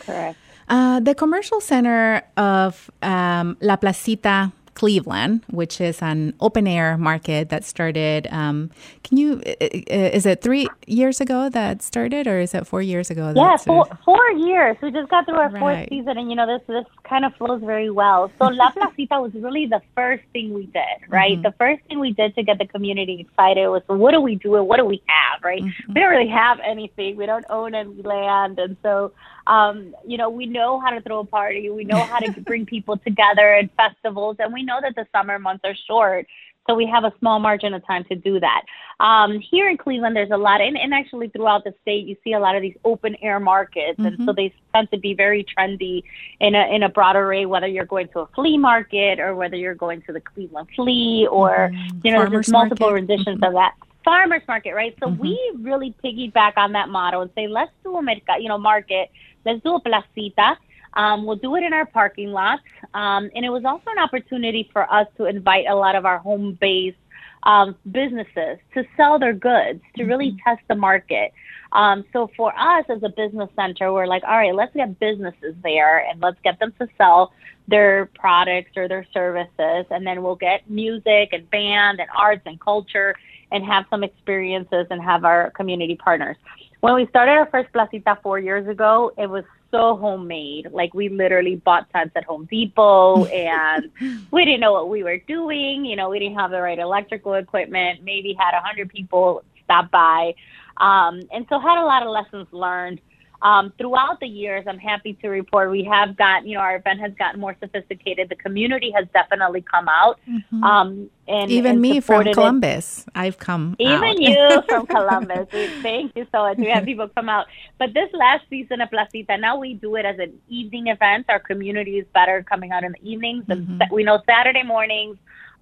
Correct. 0.00 0.38
Uh, 0.68 1.00
the 1.00 1.14
commercial 1.14 1.60
center 1.60 2.22
of 2.36 2.90
um, 3.02 3.56
La 3.60 3.76
Placita 3.76 4.52
Cleveland, 4.76 5.42
which 5.48 5.80
is 5.80 6.02
an 6.02 6.34
open 6.38 6.68
air 6.68 6.98
market 6.98 7.48
that 7.48 7.64
started. 7.64 8.28
Um, 8.30 8.70
can 9.02 9.16
you? 9.16 9.42
Is 9.60 10.26
it 10.26 10.42
three 10.42 10.68
years 10.86 11.20
ago 11.20 11.48
that 11.48 11.82
started, 11.82 12.26
or 12.26 12.38
is 12.38 12.54
it 12.54 12.66
four 12.66 12.82
years 12.82 13.10
ago? 13.10 13.32
Yeah, 13.34 13.56
four, 13.56 13.86
four 14.04 14.30
years. 14.32 14.76
We 14.82 14.92
just 14.92 15.08
got 15.10 15.24
through 15.24 15.36
our 15.38 15.48
right. 15.48 15.60
fourth 15.60 15.88
season, 15.88 16.18
and 16.18 16.28
you 16.28 16.36
know 16.36 16.46
this 16.46 16.60
this 16.68 16.84
kind 17.04 17.24
of 17.24 17.34
flows 17.36 17.62
very 17.62 17.90
well. 17.90 18.30
So 18.38 18.48
La 18.48 18.70
Placita 18.76 19.18
was 19.18 19.32
really 19.34 19.66
the 19.66 19.80
first 19.94 20.22
thing 20.34 20.52
we 20.52 20.66
did, 20.66 20.98
right? 21.08 21.32
Mm-hmm. 21.32 21.42
The 21.42 21.54
first 21.58 21.82
thing 21.88 21.98
we 21.98 22.12
did 22.12 22.34
to 22.34 22.42
get 22.42 22.58
the 22.58 22.66
community 22.66 23.20
excited 23.20 23.66
was, 23.68 23.82
what 23.86 24.12
do 24.12 24.20
we 24.20 24.34
do? 24.36 24.62
What 24.62 24.76
do 24.76 24.84
we 24.84 25.02
have, 25.06 25.42
right? 25.42 25.62
Mm-hmm. 25.62 25.92
We 25.94 26.00
don't 26.00 26.10
really 26.10 26.28
have 26.28 26.60
anything. 26.60 27.16
We 27.16 27.24
don't 27.24 27.46
own 27.48 27.74
any 27.74 28.02
land, 28.02 28.58
and 28.58 28.76
so 28.82 29.12
um, 29.46 29.94
you 30.06 30.18
know, 30.18 30.28
we 30.28 30.46
know 30.46 30.80
how 30.80 30.90
to 30.90 31.00
throw 31.00 31.20
a 31.20 31.24
party. 31.24 31.70
We 31.70 31.84
know 31.84 32.00
how 32.00 32.18
to 32.18 32.40
bring 32.40 32.66
people 32.74 32.96
together 32.98 33.54
at 33.54 33.70
festivals, 33.76 34.36
and 34.38 34.52
we 34.52 34.62
know 34.62 34.78
that 34.82 34.94
the 34.94 35.06
summer 35.12 35.38
months 35.38 35.62
are 35.64 35.74
short. 35.86 36.26
So 36.66 36.74
we 36.74 36.86
have 36.86 37.04
a 37.04 37.12
small 37.20 37.38
margin 37.38 37.74
of 37.74 37.86
time 37.86 38.02
to 38.04 38.16
do 38.16 38.40
that. 38.40 38.62
Um, 38.98 39.38
here 39.38 39.68
in 39.68 39.76
Cleveland, 39.76 40.16
there's 40.16 40.32
a 40.32 40.36
lot, 40.36 40.60
and, 40.60 40.76
and 40.76 40.92
actually 40.92 41.28
throughout 41.28 41.62
the 41.62 41.72
state, 41.82 42.06
you 42.06 42.16
see 42.24 42.32
a 42.32 42.40
lot 42.40 42.56
of 42.56 42.62
these 42.62 42.74
open 42.84 43.16
air 43.22 43.38
markets, 43.38 44.00
mm-hmm. 44.00 44.06
and 44.06 44.26
so 44.26 44.32
they 44.32 44.52
tend 44.74 44.90
to 44.90 44.98
be 44.98 45.14
very 45.14 45.44
trendy 45.56 46.02
in 46.40 46.56
a 46.56 46.74
in 46.74 46.82
a 46.82 46.88
broad 46.88 47.14
array. 47.14 47.46
Whether 47.46 47.68
you're 47.68 47.84
going 47.84 48.08
to 48.08 48.20
a 48.20 48.26
flea 48.34 48.58
market 48.58 49.20
or 49.20 49.36
whether 49.36 49.54
you're 49.54 49.76
going 49.76 50.02
to 50.02 50.12
the 50.12 50.20
Cleveland 50.20 50.68
Flea, 50.74 51.28
or 51.30 51.70
mm-hmm. 51.72 51.98
you 52.02 52.10
know, 52.10 52.18
Farmers 52.18 52.32
there's 52.32 52.50
multiple 52.50 52.88
market. 52.88 53.06
renditions 53.06 53.36
mm-hmm. 53.36 53.44
of 53.44 53.52
that 53.52 53.74
farmers 54.06 54.42
market, 54.46 54.72
right? 54.72 54.96
So 55.00 55.08
mm-hmm. 55.08 55.20
we 55.20 55.52
really 55.58 55.94
piggyback 56.02 56.56
on 56.56 56.72
that 56.72 56.88
model 56.88 57.22
and 57.22 57.30
say, 57.34 57.48
let's 57.48 57.72
do 57.82 57.96
a 57.96 58.02
mercado, 58.02 58.38
you 58.38 58.48
know, 58.48 58.56
market 58.56 59.10
let's 59.46 59.62
do 59.62 59.76
a 59.76 59.80
placita. 59.80 60.58
Um, 60.94 61.24
we'll 61.24 61.36
do 61.36 61.54
it 61.56 61.62
in 61.62 61.72
our 61.72 61.86
parking 61.86 62.32
lots. 62.32 62.62
Um, 62.94 63.30
and 63.34 63.44
it 63.44 63.50
was 63.50 63.64
also 63.64 63.90
an 63.90 63.98
opportunity 63.98 64.68
for 64.72 64.90
us 64.92 65.06
to 65.16 65.26
invite 65.26 65.66
a 65.68 65.74
lot 65.74 65.94
of 65.94 66.04
our 66.04 66.18
home 66.18 66.58
based 66.60 66.96
um, 67.44 67.76
businesses 67.92 68.58
to 68.74 68.84
sell 68.96 69.18
their 69.18 69.32
goods, 69.32 69.80
to 69.96 70.04
really 70.04 70.32
mm-hmm. 70.32 70.50
test 70.50 70.62
the 70.68 70.74
market. 70.74 71.32
Um, 71.72 72.04
so 72.12 72.30
for 72.36 72.52
us 72.58 72.84
as 72.88 73.02
a 73.02 73.08
business 73.08 73.50
center, 73.54 73.92
we're 73.92 74.06
like, 74.06 74.24
all 74.24 74.36
right, 74.36 74.54
let's 74.54 74.74
get 74.74 74.98
businesses 74.98 75.54
there 75.62 75.98
and 75.98 76.20
let's 76.20 76.38
get 76.42 76.58
them 76.58 76.72
to 76.80 76.88
sell 76.98 77.32
their 77.68 78.06
products 78.06 78.70
or 78.76 78.88
their 78.88 79.06
services. 79.12 79.86
And 79.90 80.06
then 80.06 80.22
we'll 80.22 80.36
get 80.36 80.68
music 80.70 81.30
and 81.32 81.48
band 81.50 82.00
and 82.00 82.08
arts 82.16 82.42
and 82.46 82.60
culture 82.60 83.14
and 83.52 83.64
have 83.64 83.84
some 83.90 84.02
experiences 84.02 84.86
and 84.90 85.02
have 85.02 85.24
our 85.24 85.50
community 85.50 85.96
partners. 85.96 86.36
When 86.80 86.94
we 86.94 87.06
started 87.08 87.32
our 87.32 87.46
first 87.46 87.72
placita 87.72 88.18
four 88.22 88.38
years 88.38 88.68
ago, 88.68 89.12
it 89.16 89.28
was 89.28 89.44
so 89.70 89.96
homemade. 89.96 90.68
Like 90.72 90.94
we 90.94 91.08
literally 91.08 91.56
bought 91.56 91.90
tents 91.90 92.12
at 92.16 92.24
Home 92.24 92.46
Depot 92.50 93.24
and 93.26 93.90
we 94.30 94.44
didn't 94.44 94.60
know 94.60 94.72
what 94.72 94.88
we 94.88 95.02
were 95.02 95.18
doing. 95.18 95.84
You 95.84 95.96
know, 95.96 96.10
we 96.10 96.18
didn't 96.18 96.38
have 96.38 96.50
the 96.50 96.60
right 96.60 96.78
electrical 96.78 97.34
equipment, 97.34 98.02
maybe 98.02 98.36
had 98.38 98.56
a 98.56 98.60
hundred 98.60 98.90
people 98.90 99.42
stop 99.64 99.90
by. 99.90 100.34
Um, 100.76 101.22
and 101.32 101.46
so 101.48 101.58
had 101.58 101.80
a 101.80 101.84
lot 101.84 102.02
of 102.02 102.10
lessons 102.10 102.46
learned 102.52 103.00
um, 103.42 103.72
throughout 103.78 104.20
the 104.20 104.26
years, 104.26 104.64
I'm 104.66 104.78
happy 104.78 105.14
to 105.14 105.28
report 105.28 105.70
we 105.70 105.84
have 105.84 106.16
got, 106.16 106.46
you 106.46 106.54
know, 106.54 106.60
our 106.60 106.76
event 106.76 107.00
has 107.00 107.12
gotten 107.18 107.40
more 107.40 107.56
sophisticated. 107.60 108.28
The 108.28 108.36
community 108.36 108.92
has 108.96 109.06
definitely 109.12 109.62
come 109.62 109.88
out. 109.88 110.18
Mm-hmm. 110.28 110.64
Um, 110.64 111.10
and 111.28 111.50
even 111.50 111.72
and 111.72 111.80
me 111.80 112.00
from 112.00 112.24
Columbus, 112.24 113.04
it. 113.06 113.12
I've 113.14 113.38
come. 113.38 113.76
Even 113.78 114.04
out. 114.04 114.20
you 114.20 114.62
from 114.68 114.86
Columbus, 114.86 115.48
thank 115.82 116.16
you 116.16 116.26
so 116.32 116.44
much. 116.44 116.58
We 116.58 116.68
have 116.68 116.84
people 116.86 117.08
come 117.08 117.28
out. 117.28 117.46
But 117.78 117.92
this 117.94 118.08
last 118.12 118.44
season 118.48 118.80
of 118.80 118.90
Placita, 118.90 119.36
now 119.36 119.58
we 119.58 119.74
do 119.74 119.96
it 119.96 120.06
as 120.06 120.18
an 120.18 120.38
evening 120.48 120.86
event. 120.86 121.26
Our 121.28 121.40
community 121.40 121.98
is 121.98 122.06
better 122.14 122.42
coming 122.42 122.72
out 122.72 122.84
in 122.84 122.92
the 122.92 123.10
evenings. 123.10 123.44
Mm-hmm. 123.44 123.82
And 123.82 123.90
we 123.92 124.04
know 124.04 124.22
Saturday 124.26 124.62
mornings 124.62 125.18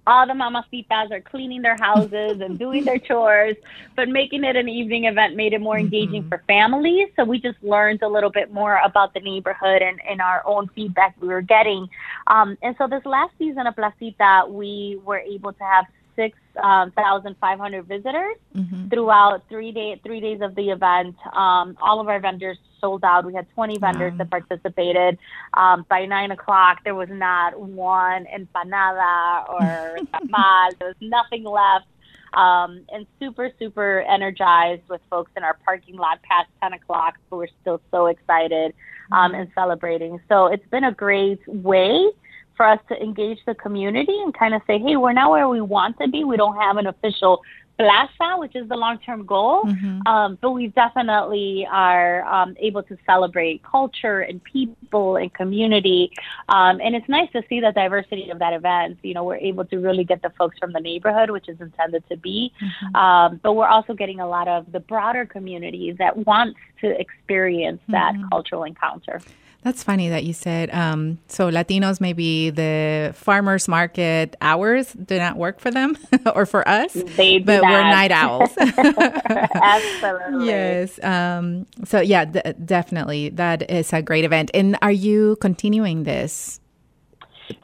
all 0.07 0.27
the 0.27 0.33
mamacitas 0.33 1.11
are 1.11 1.21
cleaning 1.21 1.61
their 1.61 1.77
houses 1.77 2.41
and 2.41 2.59
doing 2.59 2.85
their 2.85 2.99
chores, 3.07 3.55
but 3.95 4.07
making 4.09 4.43
it 4.43 4.55
an 4.55 4.69
evening 4.69 5.05
event 5.05 5.35
made 5.35 5.53
it 5.53 5.61
more 5.61 5.77
engaging 5.77 6.21
mm-hmm. 6.21 6.29
for 6.29 6.43
families. 6.47 7.07
So 7.15 7.23
we 7.23 7.39
just 7.39 7.61
learned 7.63 8.01
a 8.01 8.07
little 8.07 8.29
bit 8.29 8.53
more 8.53 8.79
about 8.83 9.13
the 9.13 9.19
neighborhood 9.19 9.81
and, 9.81 9.99
and 10.07 10.21
our 10.21 10.43
own 10.45 10.69
feedback 10.75 11.15
we 11.19 11.27
were 11.27 11.41
getting. 11.41 11.89
Um, 12.27 12.57
and 12.61 12.75
so 12.77 12.87
this 12.87 13.05
last 13.05 13.33
season 13.39 13.67
of 13.67 13.75
Placita, 13.75 14.45
we 14.47 14.99
were 15.03 15.19
able 15.19 15.53
to 15.53 15.63
have 15.63 15.85
six 16.15 16.37
um, 16.61 16.91
thousand 16.91 17.35
five 17.39 17.59
hundred 17.59 17.85
visitors 17.85 18.35
mm-hmm. 18.55 18.87
throughout 18.89 19.43
three 19.49 19.71
day 19.71 19.99
three 20.03 20.19
days 20.19 20.41
of 20.41 20.55
the 20.55 20.69
event. 20.69 21.15
Um, 21.33 21.77
all 21.81 21.99
of 21.99 22.07
our 22.07 22.19
vendors 22.19 22.57
sold 22.79 23.03
out. 23.03 23.25
We 23.25 23.33
had 23.33 23.47
twenty 23.53 23.77
vendors 23.77 24.11
wow. 24.13 24.17
that 24.19 24.29
participated. 24.29 25.17
Um, 25.53 25.85
by 25.89 26.05
nine 26.05 26.31
o'clock, 26.31 26.79
there 26.83 26.95
was 26.95 27.09
not 27.09 27.59
one 27.59 28.25
empanada 28.25 29.49
or 29.49 29.97
tamal. 30.13 30.77
there 30.79 30.87
was 30.89 30.97
nothing 31.01 31.43
left. 31.43 31.87
Um, 32.33 32.81
and 32.91 33.07
super, 33.17 33.49
super 33.57 34.01
energized 34.01 34.81
with 34.89 34.99
folks 35.09 35.31
in 35.37 35.43
our 35.43 35.57
parking 35.63 35.95
lot 35.95 36.21
past 36.23 36.49
10 36.61 36.73
o'clock. 36.73 37.15
So 37.29 37.37
we're 37.37 37.47
still 37.61 37.79
so 37.91 38.07
excited 38.07 38.73
um, 39.13 39.31
mm-hmm. 39.31 39.41
and 39.41 39.51
celebrating. 39.55 40.19
So 40.27 40.47
it's 40.47 40.67
been 40.67 40.83
a 40.83 40.91
great 40.91 41.39
way 41.47 42.11
for 42.55 42.65
us 42.65 42.79
to 42.89 43.01
engage 43.01 43.39
the 43.45 43.55
community 43.55 44.17
and 44.23 44.33
kind 44.33 44.53
of 44.53 44.61
say, 44.67 44.79
hey, 44.79 44.95
we're 44.95 45.13
not 45.13 45.31
where 45.31 45.47
we 45.47 45.61
want 45.61 45.97
to 45.99 46.07
be. 46.07 46.23
We 46.23 46.37
don't 46.37 46.55
have 46.55 46.77
an 46.77 46.87
official 46.87 47.41
plaza, 47.77 48.37
which 48.37 48.55
is 48.55 48.67
the 48.69 48.75
long 48.75 48.97
term 48.99 49.25
goal, 49.25 49.63
mm-hmm. 49.63 50.07
um, 50.07 50.37
but 50.41 50.51
we 50.51 50.67
definitely 50.67 51.67
are 51.69 52.23
um, 52.25 52.55
able 52.59 52.83
to 52.83 52.97
celebrate 53.05 53.63
culture 53.63 54.21
and 54.21 54.43
people 54.43 55.17
and 55.17 55.33
community. 55.33 56.11
Um, 56.49 56.79
and 56.81 56.95
it's 56.95 57.07
nice 57.09 57.31
to 57.33 57.43
see 57.49 57.59
the 57.59 57.71
diversity 57.71 58.29
of 58.29 58.39
that 58.39 58.53
event. 58.53 58.99
You 59.03 59.13
know, 59.13 59.23
we're 59.23 59.37
able 59.37 59.65
to 59.65 59.77
really 59.77 60.03
get 60.03 60.21
the 60.21 60.31
folks 60.31 60.57
from 60.59 60.71
the 60.71 60.79
neighborhood, 60.79 61.29
which 61.29 61.49
is 61.49 61.59
intended 61.59 62.07
to 62.09 62.17
be, 62.17 62.51
mm-hmm. 62.61 62.95
Um, 62.95 63.39
but 63.43 63.53
we're 63.53 63.67
also 63.67 63.93
getting 63.93 64.19
a 64.19 64.27
lot 64.27 64.47
of 64.47 64.71
the 64.71 64.79
broader 64.79 65.25
community 65.25 65.91
that 65.93 66.25
wants 66.25 66.59
to 66.81 66.99
experience 66.99 67.81
that 67.89 68.13
mm-hmm. 68.13 68.29
cultural 68.29 68.63
encounter. 68.63 69.21
That's 69.65 69.81
funny 69.81 70.09
that 70.09 70.23
you 70.25 70.33
said 70.33 70.69
um, 70.69 71.17
so. 71.27 71.49
Latinos, 71.49 71.99
maybe 71.99 72.51
the 72.51 73.13
farmers 73.15 73.67
market 73.67 74.35
hours 74.39 74.93
do 74.93 75.17
not 75.17 75.37
work 75.37 75.59
for 75.59 75.71
them 75.71 75.97
or 76.35 76.45
for 76.45 76.67
us, 76.69 76.93
they 76.93 77.39
but 77.39 77.63
not. 77.63 77.71
we're 77.71 77.81
night 77.81 78.11
owls. 78.11 78.51
Absolutely. 78.59 80.45
Yes. 80.45 81.03
Um, 81.03 81.65
so 81.83 81.99
yeah, 81.99 82.25
d- 82.25 82.41
definitely, 82.63 83.29
that 83.29 83.67
is 83.71 83.91
a 83.91 84.03
great 84.03 84.23
event. 84.23 84.51
And 84.53 84.77
are 84.83 84.91
you 84.91 85.35
continuing 85.41 86.03
this? 86.03 86.59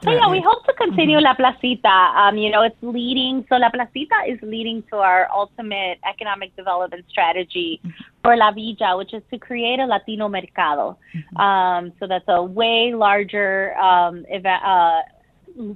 So 0.02 0.10
yeah, 0.10 0.28
we 0.28 0.40
hope 0.40 0.64
to 0.66 0.72
continue 0.74 1.18
mm-hmm. 1.18 1.42
La 1.42 1.52
Placita. 1.52 1.88
Um, 1.88 2.36
you 2.36 2.50
know, 2.50 2.62
it's 2.62 2.76
leading. 2.82 3.44
So 3.48 3.56
La 3.56 3.70
Placita 3.70 4.14
is 4.28 4.38
leading 4.42 4.82
to 4.90 4.96
our 4.96 5.28
ultimate 5.34 5.98
economic 6.08 6.54
development 6.56 7.04
strategy 7.08 7.80
for 8.22 8.36
La 8.36 8.52
Villa, 8.52 8.96
which 8.96 9.14
is 9.14 9.22
to 9.30 9.38
create 9.38 9.80
a 9.80 9.86
Latino 9.86 10.28
mercado. 10.28 10.98
Mm-hmm. 11.14 11.36
Um, 11.36 11.92
so 11.98 12.06
that's 12.06 12.24
a 12.28 12.42
way 12.42 12.94
larger 12.94 13.74
um, 13.76 14.24
event. 14.28 14.62
Uh, 14.64 15.00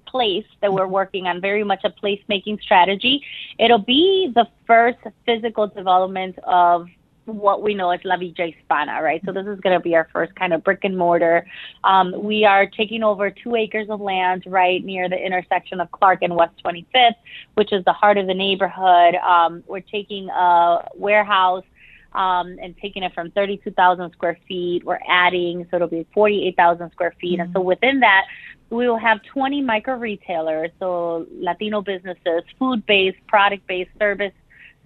place 0.06 0.46
that 0.62 0.72
we're 0.72 0.86
working 0.86 1.26
on, 1.26 1.38
very 1.38 1.62
much 1.62 1.84
a 1.84 1.90
placemaking 1.90 2.60
strategy. 2.62 3.22
It'll 3.58 3.78
be 3.78 4.32
the 4.34 4.46
first 4.66 4.98
physical 5.26 5.66
development 5.66 6.38
of 6.44 6.88
what 7.26 7.62
we 7.62 7.74
know 7.74 7.90
as 7.90 8.00
La 8.04 8.16
Villa 8.16 8.32
Hispana, 8.38 9.02
right? 9.02 9.20
So 9.24 9.32
this 9.32 9.46
is 9.46 9.60
going 9.60 9.76
to 9.76 9.80
be 9.80 9.94
our 9.94 10.08
first 10.12 10.34
kind 10.36 10.52
of 10.52 10.64
brick 10.64 10.80
and 10.84 10.96
mortar. 10.96 11.46
Um, 11.84 12.14
we 12.22 12.44
are 12.44 12.66
taking 12.66 13.02
over 13.02 13.30
two 13.30 13.56
acres 13.56 13.88
of 13.90 14.00
land 14.00 14.44
right 14.46 14.84
near 14.84 15.08
the 15.08 15.16
intersection 15.16 15.80
of 15.80 15.90
Clark 15.90 16.22
and 16.22 16.34
West 16.36 16.54
25th, 16.64 17.14
which 17.54 17.72
is 17.72 17.84
the 17.84 17.92
heart 17.92 18.16
of 18.16 18.26
the 18.26 18.34
neighborhood. 18.34 19.16
Um, 19.16 19.64
we're 19.66 19.80
taking 19.80 20.28
a 20.30 20.88
warehouse 20.94 21.64
um, 22.12 22.56
and 22.62 22.76
taking 22.80 23.02
it 23.02 23.12
from 23.12 23.30
32,000 23.32 24.12
square 24.12 24.38
feet. 24.48 24.84
We're 24.84 25.00
adding, 25.08 25.66
so 25.70 25.76
it'll 25.76 25.88
be 25.88 26.06
48,000 26.14 26.92
square 26.92 27.14
feet. 27.20 27.34
Mm-hmm. 27.34 27.40
And 27.42 27.52
so 27.52 27.58
mm-hmm. 27.58 27.68
within 27.68 28.00
that, 28.00 28.26
we 28.70 28.88
will 28.88 28.98
have 28.98 29.22
20 29.22 29.62
micro 29.62 29.96
retailers, 29.96 30.70
so 30.80 31.26
Latino 31.38 31.82
businesses, 31.82 32.42
food 32.58 32.84
based, 32.86 33.18
product 33.28 33.64
based, 33.68 33.90
service 33.96 34.32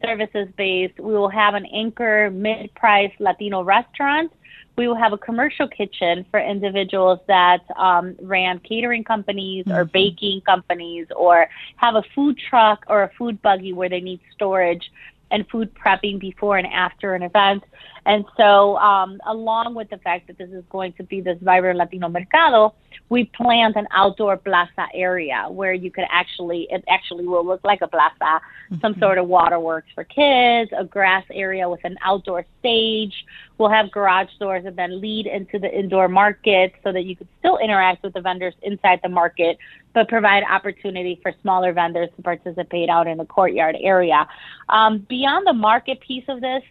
services 0.05 0.49
based. 0.57 0.99
We 0.99 1.13
will 1.13 1.29
have 1.29 1.55
an 1.55 1.67
anchor 1.67 2.31
mid 2.31 2.75
price 2.75 3.13
Latino 3.19 3.63
restaurant. 3.63 4.33
We 4.77 4.89
will 4.89 4.97
have 4.97 5.13
a 5.13 5.19
commercial 5.19 5.69
kitchen 5.69 6.25
for 6.31 6.41
individuals 6.41 7.19
that 7.27 7.61
um, 7.77 8.17
ran 8.21 8.61
catering 8.61 9.05
companies 9.05 9.67
or 9.67 9.85
mm-hmm. 9.85 9.93
baking 9.93 10.41
companies 10.43 11.07
or 11.15 11.49
have 11.77 11.97
a 11.97 12.03
food 12.15 12.39
truck 12.39 12.85
or 12.89 13.03
a 13.03 13.11
food 13.19 13.43
buggy 13.43 13.73
where 13.73 13.89
they 13.89 14.01
need 14.01 14.21
storage 14.33 14.91
and 15.31 15.49
food 15.49 15.75
prepping 15.75 16.19
before 16.19 16.57
and 16.57 16.67
after 16.67 17.15
an 17.15 17.23
event. 17.23 17.63
And 18.11 18.25
so, 18.37 18.77
um, 18.79 19.21
along 19.25 19.77
with 19.77 19.89
the 19.89 19.99
fact 19.99 20.27
that 20.27 20.37
this 20.37 20.51
is 20.51 20.65
going 20.69 20.95
to 20.95 21.05
be 21.05 21.21
this 21.21 21.39
vibrant 21.43 21.79
Latino 21.79 22.09
mercado, 22.09 22.75
we 23.09 23.31
planned 23.37 23.77
an 23.77 23.87
outdoor 23.93 24.37
plaza 24.37 24.87
area 24.93 25.47
where 25.49 25.73
you 25.73 25.93
could 25.93 26.07
actually, 26.11 26.67
it 26.71 26.83
actually 26.89 27.25
will 27.25 27.47
look 27.47 27.61
like 27.63 27.83
a 27.83 27.87
plaza, 27.87 28.15
mm-hmm. 28.21 28.81
some 28.81 28.97
sort 28.99 29.19
of 29.19 29.29
waterworks 29.29 29.87
for 29.95 30.03
kids, 30.03 30.73
a 30.77 30.85
grass 30.85 31.23
area 31.33 31.69
with 31.69 31.79
an 31.85 31.97
outdoor 32.05 32.45
stage. 32.59 33.15
We'll 33.59 33.71
have 33.71 33.93
garage 33.93 34.31
doors 34.41 34.65
that 34.65 34.75
then 34.75 35.01
lead 35.01 35.29
into 35.29 35.61
the 35.61 35.73
indoor 35.73 36.09
market 36.09 36.73
so 36.83 36.91
that 36.91 37.05
you 37.05 37.15
could 37.15 37.29
still 37.39 37.59
interact 37.59 38.03
with 38.03 38.15
the 38.15 38.21
vendors 38.21 38.55
inside 38.63 38.99
the 39.05 39.09
market, 39.09 39.57
but 39.95 40.09
provide 40.09 40.43
opportunity 40.51 41.21
for 41.23 41.33
smaller 41.43 41.73
vendors 41.73 42.09
to 42.17 42.23
participate 42.23 42.89
out 42.89 43.07
in 43.07 43.19
the 43.19 43.25
courtyard 43.25 43.77
area. 43.81 44.27
Um, 44.69 45.07
beyond 45.09 45.47
the 45.47 45.53
market 45.53 46.01
piece 46.01 46.25
of 46.27 46.41
this, 46.41 46.65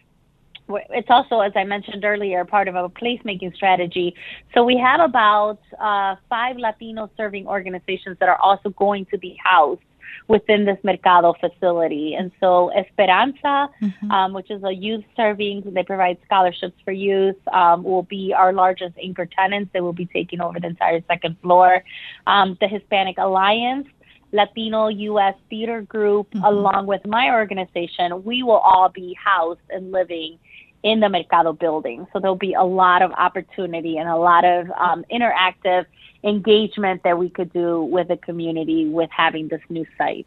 it's 0.90 1.08
also, 1.10 1.40
as 1.40 1.52
I 1.56 1.64
mentioned 1.64 2.04
earlier, 2.04 2.44
part 2.44 2.68
of 2.68 2.76
our 2.76 2.88
placemaking 2.88 3.54
strategy. 3.54 4.14
So 4.54 4.64
we 4.64 4.76
have 4.78 5.00
about 5.00 5.58
uh, 5.80 6.16
five 6.28 6.56
Latino 6.56 7.10
serving 7.16 7.46
organizations 7.46 8.16
that 8.20 8.28
are 8.28 8.40
also 8.40 8.70
going 8.70 9.06
to 9.06 9.18
be 9.18 9.36
housed 9.42 9.82
within 10.28 10.64
this 10.64 10.78
Mercado 10.84 11.34
facility. 11.40 12.14
And 12.14 12.30
so 12.40 12.70
Esperanza, 12.70 13.68
mm-hmm. 13.82 14.10
um, 14.10 14.32
which 14.32 14.50
is 14.50 14.62
a 14.62 14.72
youth 14.72 15.04
serving, 15.16 15.62
they 15.74 15.82
provide 15.82 16.18
scholarships 16.24 16.76
for 16.84 16.92
youth, 16.92 17.36
um, 17.52 17.82
will 17.82 18.04
be 18.04 18.32
our 18.36 18.52
largest 18.52 18.94
anchor 19.02 19.26
tenants. 19.26 19.70
They 19.72 19.80
will 19.80 19.92
be 19.92 20.06
taking 20.06 20.40
over 20.40 20.60
the 20.60 20.68
entire 20.68 21.00
second 21.08 21.36
floor. 21.42 21.82
Um, 22.26 22.56
the 22.60 22.68
Hispanic 22.68 23.18
Alliance, 23.18 23.88
Latino 24.32 24.88
U.S. 24.88 25.34
Theater 25.48 25.82
Group, 25.82 26.30
mm-hmm. 26.30 26.44
along 26.44 26.86
with 26.86 27.04
my 27.06 27.30
organization, 27.30 28.22
we 28.24 28.42
will 28.42 28.58
all 28.58 28.88
be 28.88 29.16
housed 29.22 29.60
and 29.70 29.90
living 29.90 30.38
in 30.82 31.00
the 31.00 31.08
Mercado 31.08 31.52
building. 31.52 32.06
So 32.12 32.20
there'll 32.20 32.36
be 32.36 32.54
a 32.54 32.64
lot 32.64 33.02
of 33.02 33.12
opportunity 33.12 33.98
and 33.98 34.08
a 34.08 34.16
lot 34.16 34.44
of 34.44 34.70
um, 34.72 35.04
interactive 35.10 35.86
engagement 36.24 37.02
that 37.04 37.18
we 37.18 37.30
could 37.30 37.52
do 37.52 37.82
with 37.82 38.08
the 38.08 38.16
community 38.16 38.88
with 38.88 39.10
having 39.10 39.48
this 39.48 39.60
new 39.68 39.86
site. 39.96 40.26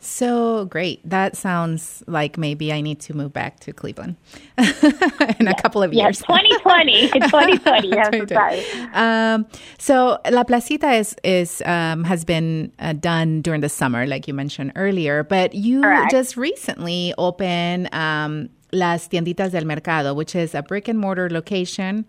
So 0.00 0.66
great. 0.66 1.00
That 1.08 1.36
sounds 1.36 2.04
like 2.06 2.38
maybe 2.38 2.72
I 2.72 2.80
need 2.80 3.00
to 3.00 3.14
move 3.16 3.32
back 3.32 3.58
to 3.60 3.72
Cleveland 3.72 4.14
in 4.58 4.64
yes. 4.64 5.40
a 5.40 5.54
couple 5.60 5.82
of 5.82 5.92
years. 5.92 5.98
Yes, 5.98 6.18
2020. 6.18 7.08
2020. 7.10 7.88
Yes, 7.88 8.88
Um, 8.94 9.46
so 9.78 10.18
La 10.30 10.44
Placita 10.44 10.92
is, 10.92 11.16
is 11.24 11.62
um, 11.66 12.04
has 12.04 12.24
been 12.24 12.70
uh, 12.78 12.92
done 12.92 13.42
during 13.42 13.60
the 13.60 13.68
summer, 13.68 14.06
like 14.06 14.28
you 14.28 14.34
mentioned 14.34 14.72
earlier, 14.76 15.24
but 15.24 15.54
you 15.54 15.82
Correct. 15.82 16.12
just 16.12 16.36
recently 16.36 17.12
opened 17.18 17.92
um, 17.92 18.50
Las 18.72 19.08
Tienditas 19.08 19.52
del 19.52 19.64
Mercado, 19.64 20.14
which 20.14 20.34
is 20.34 20.54
a 20.54 20.62
brick 20.62 20.88
and 20.88 20.98
mortar 20.98 21.30
location 21.30 22.04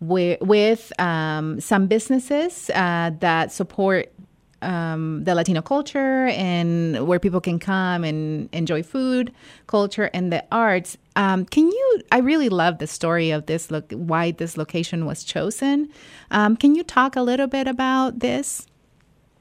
with, 0.00 0.40
with 0.40 0.92
um, 1.00 1.60
some 1.60 1.86
businesses 1.86 2.70
uh, 2.70 3.10
that 3.20 3.52
support 3.52 4.12
um, 4.62 5.24
the 5.24 5.34
Latino 5.34 5.60
culture 5.60 6.26
and 6.28 7.06
where 7.06 7.18
people 7.18 7.40
can 7.40 7.58
come 7.58 8.04
and 8.04 8.48
enjoy 8.52 8.82
food, 8.82 9.32
culture, 9.66 10.08
and 10.14 10.32
the 10.32 10.44
arts. 10.52 10.96
Um, 11.16 11.44
can 11.44 11.66
you? 11.66 12.00
I 12.12 12.18
really 12.18 12.48
love 12.48 12.78
the 12.78 12.86
story 12.86 13.30
of 13.30 13.46
this. 13.46 13.70
Look, 13.70 13.92
why 13.92 14.30
this 14.30 14.56
location 14.56 15.04
was 15.04 15.24
chosen. 15.24 15.88
Um, 16.30 16.56
can 16.56 16.74
you 16.74 16.84
talk 16.84 17.16
a 17.16 17.22
little 17.22 17.48
bit 17.48 17.66
about 17.66 18.20
this? 18.20 18.66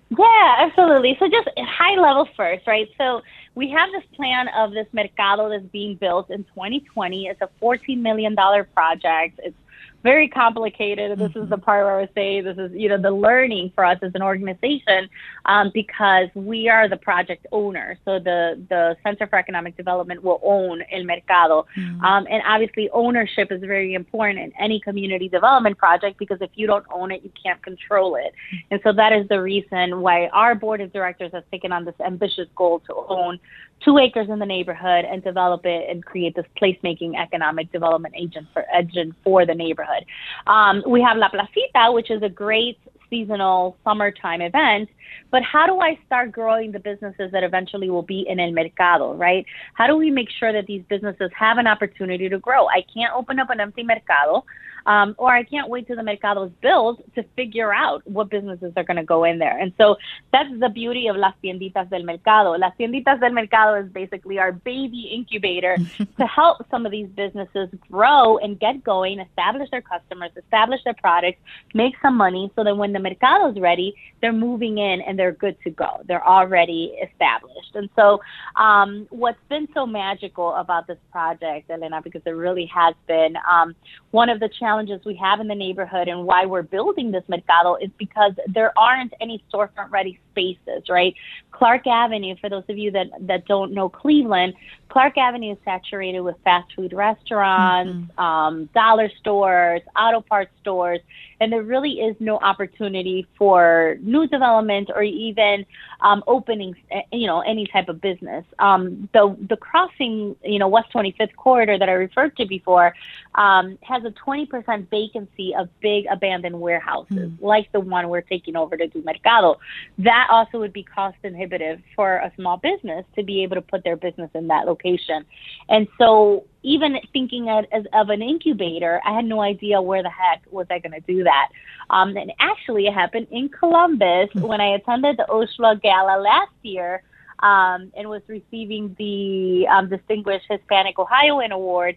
Yeah, 0.09 0.55
absolutely. 0.59 1.15
So 1.19 1.27
just 1.29 1.47
high 1.57 1.95
level 1.99 2.27
first, 2.35 2.67
right? 2.67 2.89
So 2.97 3.21
we 3.55 3.69
have 3.69 3.91
this 3.91 4.03
plan 4.15 4.47
of 4.49 4.71
this 4.71 4.87
mercado 4.93 5.49
that's 5.49 5.65
being 5.71 5.95
built 5.95 6.29
in 6.29 6.43
2020. 6.45 7.27
It's 7.27 7.41
a 7.41 7.49
$14 7.61 7.99
million 7.99 8.35
project. 8.73 9.39
It's 9.43 9.55
very 10.03 10.27
complicated. 10.27 11.11
This 11.11 11.29
mm-hmm. 11.29 11.43
is 11.43 11.49
the 11.49 11.55
mm-hmm. 11.55 11.63
part 11.63 11.85
where 11.85 11.97
I 11.97 12.01
would 12.01 12.13
say 12.15 12.41
this 12.41 12.57
is, 12.57 12.71
you 12.73 12.89
know, 12.89 13.01
the 13.01 13.11
learning 13.11 13.71
for 13.75 13.85
us 13.85 13.97
as 14.01 14.11
an 14.15 14.21
organization 14.21 15.09
um, 15.45 15.71
because 15.73 16.27
we 16.35 16.69
are 16.69 16.87
the 16.87 16.97
project 16.97 17.47
owner. 17.51 17.97
So 18.05 18.19
the, 18.19 18.63
the 18.69 18.95
Center 19.03 19.27
for 19.27 19.37
Economic 19.37 19.77
Development 19.77 20.23
will 20.23 20.39
own 20.43 20.83
El 20.91 21.03
Mercado. 21.03 21.65
Mm-hmm. 21.77 22.03
Um, 22.03 22.27
and 22.29 22.41
obviously, 22.45 22.89
ownership 22.91 23.51
is 23.51 23.61
very 23.61 23.93
important 23.93 24.39
in 24.39 24.53
any 24.59 24.79
community 24.79 25.29
development 25.29 25.77
project 25.77 26.17
because 26.17 26.37
if 26.41 26.51
you 26.55 26.67
don't 26.67 26.85
own 26.91 27.11
it, 27.11 27.23
you 27.23 27.31
can't 27.41 27.61
control 27.61 28.15
it. 28.15 28.33
And 28.69 28.79
so 28.83 28.93
that 28.93 29.13
is 29.13 29.27
the 29.29 29.41
reason 29.41 30.01
why 30.01 30.27
our 30.27 30.55
board 30.55 30.81
of 30.81 30.91
directors 30.93 31.31
has 31.33 31.43
taken 31.51 31.71
on 31.71 31.85
this 31.85 31.95
ambitious 32.03 32.47
goal 32.55 32.79
to 32.87 32.95
own 33.07 33.39
two 33.83 33.97
acres 33.97 34.29
in 34.29 34.39
the 34.39 34.45
neighborhood 34.45 35.05
and 35.05 35.23
develop 35.23 35.65
it 35.65 35.89
and 35.89 36.05
create 36.05 36.35
this 36.35 36.45
placemaking 36.61 37.19
economic 37.19 37.71
development 37.71 38.13
agent 38.17 38.47
for 38.53 38.65
agent 38.75 39.15
for 39.23 39.45
the 39.45 39.55
neighborhood. 39.55 40.05
Um, 40.47 40.83
we 40.87 41.01
have 41.01 41.17
La 41.17 41.29
Placita, 41.29 41.91
which 41.91 42.11
is 42.11 42.21
a 42.23 42.29
great 42.29 42.77
seasonal 43.09 43.77
summertime 43.83 44.41
event. 44.41 44.89
But 45.29 45.43
how 45.43 45.65
do 45.67 45.79
I 45.79 45.99
start 46.05 46.31
growing 46.31 46.71
the 46.71 46.79
businesses 46.79 47.31
that 47.31 47.43
eventually 47.43 47.89
will 47.89 48.01
be 48.01 48.25
in 48.27 48.39
El 48.39 48.51
Mercado, 48.51 49.13
right? 49.13 49.45
How 49.75 49.87
do 49.87 49.95
we 49.95 50.09
make 50.09 50.29
sure 50.39 50.51
that 50.51 50.65
these 50.65 50.83
businesses 50.89 51.29
have 51.37 51.57
an 51.57 51.67
opportunity 51.67 52.29
to 52.29 52.39
grow? 52.39 52.67
I 52.67 52.83
can't 52.93 53.13
open 53.15 53.39
up 53.39 53.49
an 53.49 53.59
empty 53.59 53.83
Mercado. 53.83 54.45
Um, 54.85 55.15
or 55.17 55.33
I 55.33 55.43
can't 55.43 55.69
wait 55.69 55.87
till 55.87 55.95
the 55.95 56.03
mercado 56.03 56.43
is 56.43 56.51
built 56.61 57.03
to 57.15 57.23
figure 57.35 57.73
out 57.73 58.05
what 58.07 58.29
businesses 58.29 58.73
are 58.75 58.83
going 58.83 58.97
to 58.97 59.03
go 59.03 59.23
in 59.23 59.39
there. 59.39 59.57
And 59.57 59.73
so 59.77 59.97
that's 60.31 60.49
the 60.59 60.69
beauty 60.69 61.07
of 61.07 61.15
Las 61.15 61.33
Tienditas 61.43 61.89
del 61.89 62.03
Mercado. 62.03 62.51
Las 62.57 62.73
Tienditas 62.79 63.19
del 63.19 63.31
Mercado 63.31 63.83
is 63.83 63.91
basically 63.91 64.39
our 64.39 64.51
baby 64.51 65.11
incubator 65.13 65.77
to 66.17 66.25
help 66.25 66.65
some 66.69 66.85
of 66.85 66.91
these 66.91 67.07
businesses 67.09 67.69
grow 67.89 68.37
and 68.37 68.59
get 68.59 68.83
going, 68.83 69.19
establish 69.19 69.69
their 69.69 69.81
customers, 69.81 70.31
establish 70.35 70.81
their 70.83 70.95
products, 70.95 71.39
make 71.73 71.93
some 72.01 72.15
money 72.15 72.51
so 72.55 72.63
that 72.63 72.75
when 72.75 72.93
the 72.93 72.99
mercado 72.99 73.51
is 73.51 73.59
ready, 73.59 73.93
they're 74.21 74.33
moving 74.33 74.77
in 74.77 75.01
and 75.01 75.17
they're 75.17 75.31
good 75.31 75.57
to 75.63 75.69
go. 75.69 76.01
They're 76.05 76.25
already 76.25 76.93
established. 77.03 77.75
And 77.75 77.89
so 77.95 78.21
um, 78.55 79.07
what's 79.09 79.39
been 79.49 79.67
so 79.73 79.85
magical 79.85 80.53
about 80.55 80.87
this 80.87 80.97
project, 81.11 81.69
Elena, 81.69 82.01
because 82.01 82.21
it 82.25 82.31
really 82.31 82.65
has 82.67 82.95
been 83.07 83.35
um, 83.51 83.75
one 84.11 84.29
of 84.29 84.39
the 84.39 84.49
challenges 84.49 84.70
challenges 84.71 85.01
we 85.05 85.15
have 85.15 85.39
in 85.41 85.47
the 85.47 85.55
neighborhood 85.55 86.07
and 86.07 86.25
why 86.25 86.45
we're 86.45 86.61
building 86.61 87.11
this 87.11 87.23
mercado 87.27 87.75
is 87.75 87.89
because 87.97 88.31
there 88.47 88.71
aren't 88.77 89.13
any 89.19 89.43
storefront 89.53 89.91
ready 89.91 90.19
spaces, 90.31 90.89
right? 90.89 91.13
Clark 91.51 91.85
Avenue, 91.85 92.35
for 92.41 92.49
those 92.49 92.63
of 92.69 92.77
you 92.77 92.91
that, 92.91 93.07
that 93.21 93.45
don't 93.45 93.73
know 93.73 93.89
Cleveland, 93.89 94.53
Clark 94.91 95.17
Avenue 95.17 95.53
is 95.53 95.57
saturated 95.63 96.19
with 96.19 96.35
fast 96.43 96.73
food 96.75 96.91
restaurants, 96.91 97.93
mm-hmm. 97.93 98.19
um, 98.19 98.65
dollar 98.73 99.09
stores, 99.19 99.81
auto 99.95 100.19
parts 100.19 100.51
stores, 100.59 100.99
and 101.39 101.51
there 101.51 101.63
really 101.63 101.93
is 101.93 102.15
no 102.19 102.37
opportunity 102.37 103.25
for 103.37 103.95
new 104.01 104.27
development 104.27 104.89
or 104.93 105.01
even 105.01 105.65
um, 106.01 106.23
opening, 106.27 106.75
eh, 106.91 107.01
you 107.13 107.25
know, 107.25 107.39
any 107.39 107.65
type 107.67 107.87
of 107.87 108.01
business. 108.01 108.43
Um, 108.59 109.07
the 109.13 109.35
the 109.49 109.55
crossing, 109.55 110.35
you 110.43 110.59
know, 110.59 110.67
West 110.67 110.91
25th 110.93 111.35
corridor 111.37 111.79
that 111.79 111.87
I 111.87 111.93
referred 111.93 112.35
to 112.35 112.45
before 112.45 112.93
um, 113.35 113.79
has 113.81 114.03
a 114.03 114.11
20% 114.11 114.89
vacancy 114.89 115.55
of 115.55 115.69
big 115.79 116.05
abandoned 116.11 116.59
warehouses, 116.59 117.31
mm-hmm. 117.31 117.45
like 117.45 117.71
the 117.71 117.79
one 117.79 118.09
we're 118.09 118.21
taking 118.21 118.57
over 118.57 118.75
to 118.75 118.87
do 118.87 119.01
Mercado. 119.03 119.57
That 119.99 120.20
that 120.21 120.29
also 120.31 120.59
would 120.59 120.73
be 120.73 120.83
cost 120.83 121.17
inhibitive 121.23 121.79
for 121.95 122.17
a 122.17 122.31
small 122.35 122.57
business 122.57 123.05
to 123.15 123.23
be 123.23 123.43
able 123.43 123.55
to 123.55 123.61
put 123.61 123.83
their 123.83 123.95
business 123.95 124.29
in 124.35 124.47
that 124.47 124.65
location. 124.65 125.25
And 125.69 125.87
so, 125.97 126.45
even 126.63 126.95
thinking 127.11 127.49
of, 127.49 127.65
as, 127.71 127.85
of 127.93 128.09
an 128.09 128.21
incubator, 128.21 129.01
I 129.03 129.15
had 129.15 129.25
no 129.25 129.41
idea 129.41 129.81
where 129.81 130.03
the 130.03 130.11
heck 130.11 130.43
was 130.51 130.67
I 130.69 130.77
going 130.77 130.93
to 130.93 130.99
do 131.01 131.23
that. 131.23 131.49
Um, 131.89 132.15
and 132.17 132.31
actually, 132.39 132.85
it 132.85 132.93
happened 132.93 133.27
in 133.31 133.49
Columbus 133.49 134.29
hmm. 134.33 134.41
when 134.41 134.61
I 134.61 134.75
attended 134.75 135.17
the 135.17 135.25
OCHLA 135.27 135.81
Gala 135.81 136.21
last 136.21 136.53
year. 136.61 137.03
Um, 137.39 137.91
and 137.97 138.07
was 138.07 138.21
receiving 138.27 138.95
the 138.99 139.65
um, 139.67 139.89
Distinguished 139.89 140.45
Hispanic 140.47 140.99
Ohioan 140.99 141.51
Award 141.51 141.95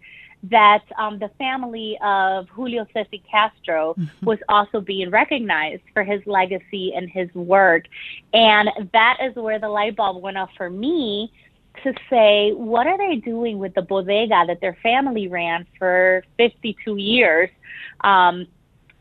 that 0.50 0.82
um, 0.98 1.18
the 1.18 1.30
family 1.38 1.98
of 2.02 2.48
Julio 2.50 2.86
Ceci 2.92 3.22
Castro 3.30 3.94
mm-hmm. 3.98 4.26
was 4.26 4.38
also 4.48 4.80
being 4.80 5.10
recognized 5.10 5.82
for 5.92 6.04
his 6.04 6.20
legacy 6.26 6.92
and 6.94 7.08
his 7.08 7.32
work. 7.34 7.84
And 8.32 8.68
that 8.92 9.18
is 9.22 9.34
where 9.36 9.58
the 9.58 9.68
light 9.68 9.96
bulb 9.96 10.22
went 10.22 10.36
off 10.36 10.50
for 10.56 10.68
me 10.68 11.32
to 11.82 11.92
say, 12.10 12.52
what 12.52 12.86
are 12.86 12.98
they 12.98 13.16
doing 13.16 13.58
with 13.58 13.74
the 13.74 13.82
bodega 13.82 14.44
that 14.46 14.60
their 14.60 14.76
family 14.82 15.28
ran 15.28 15.66
for 15.78 16.22
52 16.36 16.96
years? 16.96 17.50
Um, 18.02 18.46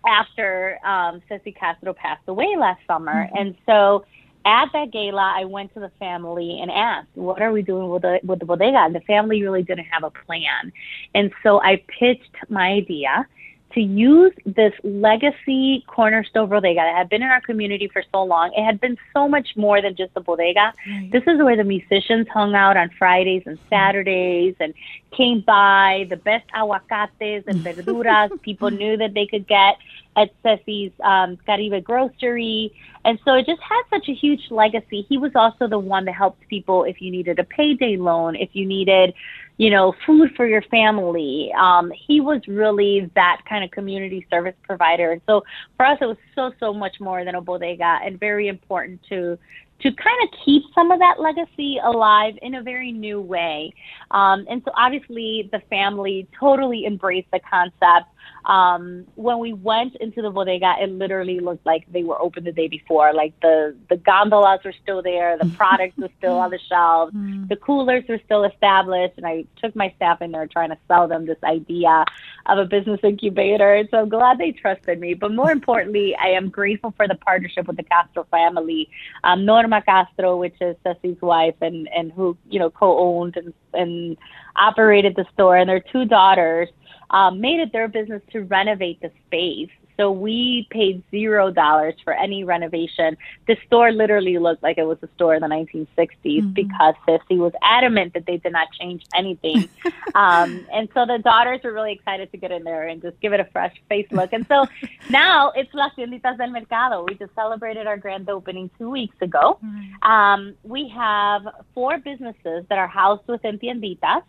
after 0.06 0.80
um, 0.86 1.22
Ceci 1.30 1.54
Castro 1.54 1.94
passed 1.94 2.24
away 2.28 2.56
last 2.58 2.82
summer. 2.88 3.26
Mm-hmm. 3.26 3.38
And 3.38 3.56
so 3.66 4.06
at 4.46 4.70
that 4.74 4.92
gala, 4.92 5.34
I 5.36 5.46
went 5.46 5.74
to 5.74 5.80
the 5.80 5.92
family 6.00 6.60
and 6.62 6.72
asked, 6.72 7.10
"What 7.16 7.42
are 7.42 7.52
we 7.52 7.62
doing 7.62 7.90
with 7.90 8.02
the 8.02 8.20
with 8.24 8.40
the 8.40 8.46
bodega?" 8.46 8.78
And 8.78 8.96
the 8.96 9.02
family 9.02 9.42
really 9.42 9.64
didn't 9.64 9.86
have 9.86 10.04
a 10.04 10.12
plan, 10.12 10.72
and 11.14 11.32
so 11.44 11.62
I 11.62 11.84
pitched 12.00 12.36
my 12.50 12.68
idea 12.68 13.28
to 13.74 13.82
use 13.82 14.34
this 14.46 14.74
legacy 14.84 15.84
cornerstone 15.88 16.48
bodega 16.48 16.82
that 16.82 16.96
had 16.96 17.10
been 17.10 17.24
in 17.24 17.30
our 17.30 17.42
community 17.42 17.88
for 17.88 18.04
so 18.12 18.24
long. 18.24 18.52
It 18.56 18.64
had 18.64 18.80
been 18.80 18.98
so 19.14 19.28
much 19.28 19.56
more 19.56 19.82
than 19.82 19.96
just 19.96 20.12
a 20.16 20.22
bodega. 20.22 20.74
Right. 20.88 21.10
This 21.12 21.24
is 21.28 21.40
where 21.40 21.56
the 21.56 21.64
musicians 21.64 22.28
hung 22.28 22.54
out 22.54 22.78
on 22.78 22.92
Fridays 22.98 23.44
and 23.46 23.58
Saturdays 23.70 24.56
and 24.60 24.74
came 25.12 25.42
by 25.42 26.06
the 26.10 26.18
best 26.18 26.46
aguacates 26.54 27.48
and 27.48 27.60
verduras 27.64 28.32
people 28.42 28.70
knew 28.70 28.98
that 28.98 29.14
they 29.14 29.26
could 29.26 29.48
get 29.48 29.78
at 30.16 30.30
Ceci's 30.44 30.92
um, 31.04 31.38
Caribe 31.46 31.84
Grocery. 31.84 32.74
And 33.06 33.20
so 33.26 33.34
it 33.34 33.46
just 33.46 33.62
had 33.62 33.82
such 33.90 34.08
a 34.08 34.14
huge 34.14 34.42
legacy. 34.50 35.06
He 35.10 35.18
was 35.18 35.32
also 35.36 35.68
the 35.68 35.80
one 35.80 36.06
that 36.06 36.16
helped 36.16 36.48
people 36.48 36.84
if 36.84 37.02
you 37.02 37.12
needed 37.12 37.40
a 37.40 37.44
payday 37.44 37.98
loan, 37.98 38.36
if 38.36 38.50
you 38.54 38.66
needed 38.66 39.14
you 39.58 39.70
know, 39.70 39.94
food 40.06 40.32
for 40.36 40.48
your 40.48 40.64
family. 40.64 41.52
Um, 41.58 41.92
he 42.08 42.22
was 42.22 42.42
really 42.48 43.12
that 43.16 43.42
kind 43.48 43.64
of 43.64 43.72
community 43.72 44.26
service 44.30 44.56
provider. 44.64 45.12
And 45.12 45.22
so 45.28 45.44
for 45.78 45.86
us, 45.86 45.98
it 46.02 46.06
was 46.06 46.18
so, 46.36 46.52
so 46.60 46.74
much 46.74 47.00
more 47.00 47.24
than 47.24 47.36
a 47.36 47.42
bodega 47.42 48.00
and 48.04 48.20
very 48.20 48.48
important 48.48 49.02
to 49.10 49.38
to 49.82 49.92
kind 49.92 50.24
of 50.24 50.30
keep 50.46 50.64
some 50.74 50.92
of 50.92 51.00
that 51.00 51.20
legacy 51.20 51.78
alive 51.84 52.36
in 52.42 52.56
a 52.56 52.64
very 52.64 52.92
new 52.94 53.20
way. 53.20 53.74
Um, 54.12 54.46
and 54.50 54.62
so 54.64 54.72
obviously 54.78 55.50
the 55.52 55.60
family 55.70 56.26
totally 56.40 56.86
embraced 56.86 57.30
the 57.34 57.42
concept 57.42 58.08
um, 58.46 59.06
when 59.16 59.40
we 59.40 59.54
went 59.54 59.96
into 59.96 60.22
the 60.22 60.30
bodega, 60.30 60.76
it 60.82 60.90
literally 60.90 61.40
looked 61.40 61.66
like 61.66 61.86
they 61.92 62.04
were 62.04 62.22
open 62.22 62.44
the 62.44 62.52
day 62.52 62.68
before. 62.68 63.14
Like 63.14 63.40
the 63.42 63.76
the 63.90 63.96
gondolas 63.96 64.60
were 64.66 64.74
still 64.84 65.02
there, 65.02 65.38
the 65.38 65.46
products 65.58 65.98
were 65.98 66.10
still 66.18 66.38
on 66.38 66.52
the 66.52 66.60
shelves, 66.68 67.14
mm. 67.14 67.48
the 67.48 67.56
coolers 67.56 68.04
were 68.10 68.20
still 68.26 68.44
established, 68.44 69.14
and 69.18 69.26
I 69.26 69.46
took 69.62 69.76
my 69.76 69.94
staff 69.96 70.22
in 70.22 70.32
there 70.32 70.46
trying 70.48 70.70
to 70.70 70.78
sell 70.88 71.08
them 71.08 71.26
this 71.26 71.38
idea 71.44 72.04
of 72.46 72.58
a 72.58 72.66
business 72.66 73.00
incubator. 73.04 73.74
And 73.74 73.88
so 73.90 74.00
I'm 74.00 74.10
glad 74.10 74.38
they 74.38 74.52
trusted 74.52 75.00
me. 75.00 75.14
But 75.14 75.32
more 75.32 75.52
importantly, 75.52 76.16
I 76.22 76.30
am 76.30 76.50
grateful 76.50 76.94
for 76.98 77.08
the 77.08 77.16
partnership 77.16 77.68
with 77.68 77.78
the 77.78 77.84
Castro 77.84 78.26
family, 78.30 78.90
um, 79.24 79.46
Norma 79.46 79.82
Castro, 79.82 80.36
which 80.36 80.56
is 80.60 80.76
Ceci's 80.86 81.22
wife, 81.22 81.56
and 81.62 81.88
and 81.96 82.12
who 82.12 82.38
you 82.50 82.60
know 82.60 82.70
co-owned 82.70 83.38
and 83.38 83.54
and 83.74 84.18
operated 84.58 85.16
the 85.16 85.26
store, 85.34 85.56
and 85.56 85.70
their 85.70 85.80
two 85.80 86.04
daughters 86.04 86.68
um, 87.14 87.40
made 87.40 87.60
it 87.60 87.72
their 87.72 87.88
business 87.88 88.22
to 88.32 88.42
renovate 88.42 89.00
the 89.02 89.12
space. 89.28 89.70
So 89.96 90.12
we 90.12 90.68
paid 90.72 91.04
zero 91.12 91.52
dollars 91.52 91.94
for 92.04 92.14
any 92.14 92.44
renovation. 92.44 93.16
The 93.48 93.56
store 93.68 93.92
literally 93.92 94.40
looked 94.40 94.64
like 94.64 94.80
it 94.80 94.86
was 94.86 94.98
a 95.04 95.10
store 95.16 95.36
in 95.36 95.42
the 95.42 95.48
1960s 95.48 96.08
mm-hmm. 96.26 96.50
because 96.50 96.96
Ceci 97.06 97.38
was 97.38 97.54
adamant 97.62 98.16
that 98.16 98.26
they 98.26 98.38
did 98.38 98.54
not 98.54 98.70
change 98.80 99.04
anything. 99.16 99.70
um, 100.16 100.66
and 100.74 100.90
so 100.96 101.06
the 101.06 101.20
daughters 101.20 101.62
were 101.64 101.72
really 101.72 101.92
excited 101.94 102.32
to 102.32 102.38
get 102.38 102.52
in 102.52 102.64
there 102.64 102.88
and 102.88 103.04
just 103.04 103.20
give 103.20 103.34
it 103.34 103.40
a 103.40 103.46
fresh 103.46 103.76
face 103.88 104.08
look. 104.10 104.34
And 104.34 104.48
so 104.48 104.66
now 105.12 105.52
it's 105.56 105.72
Las 105.76 105.92
Tienditas 105.96 106.40
del 106.40 106.50
Mercado. 106.50 107.06
We 107.08 107.14
just 107.14 107.36
celebrated 107.36 107.86
our 107.86 107.98
grand 107.98 108.28
opening 108.30 108.72
two 108.80 108.90
weeks 108.90 109.16
ago. 109.22 109.60
Mm-hmm. 109.64 110.12
Um, 110.12 110.56
we 110.64 110.90
have 110.90 111.44
four 111.76 112.00
businesses 112.00 112.66
that 112.70 112.80
are 112.80 112.88
housed 112.88 113.28
within 113.28 113.60
Tienditas. 113.60 114.24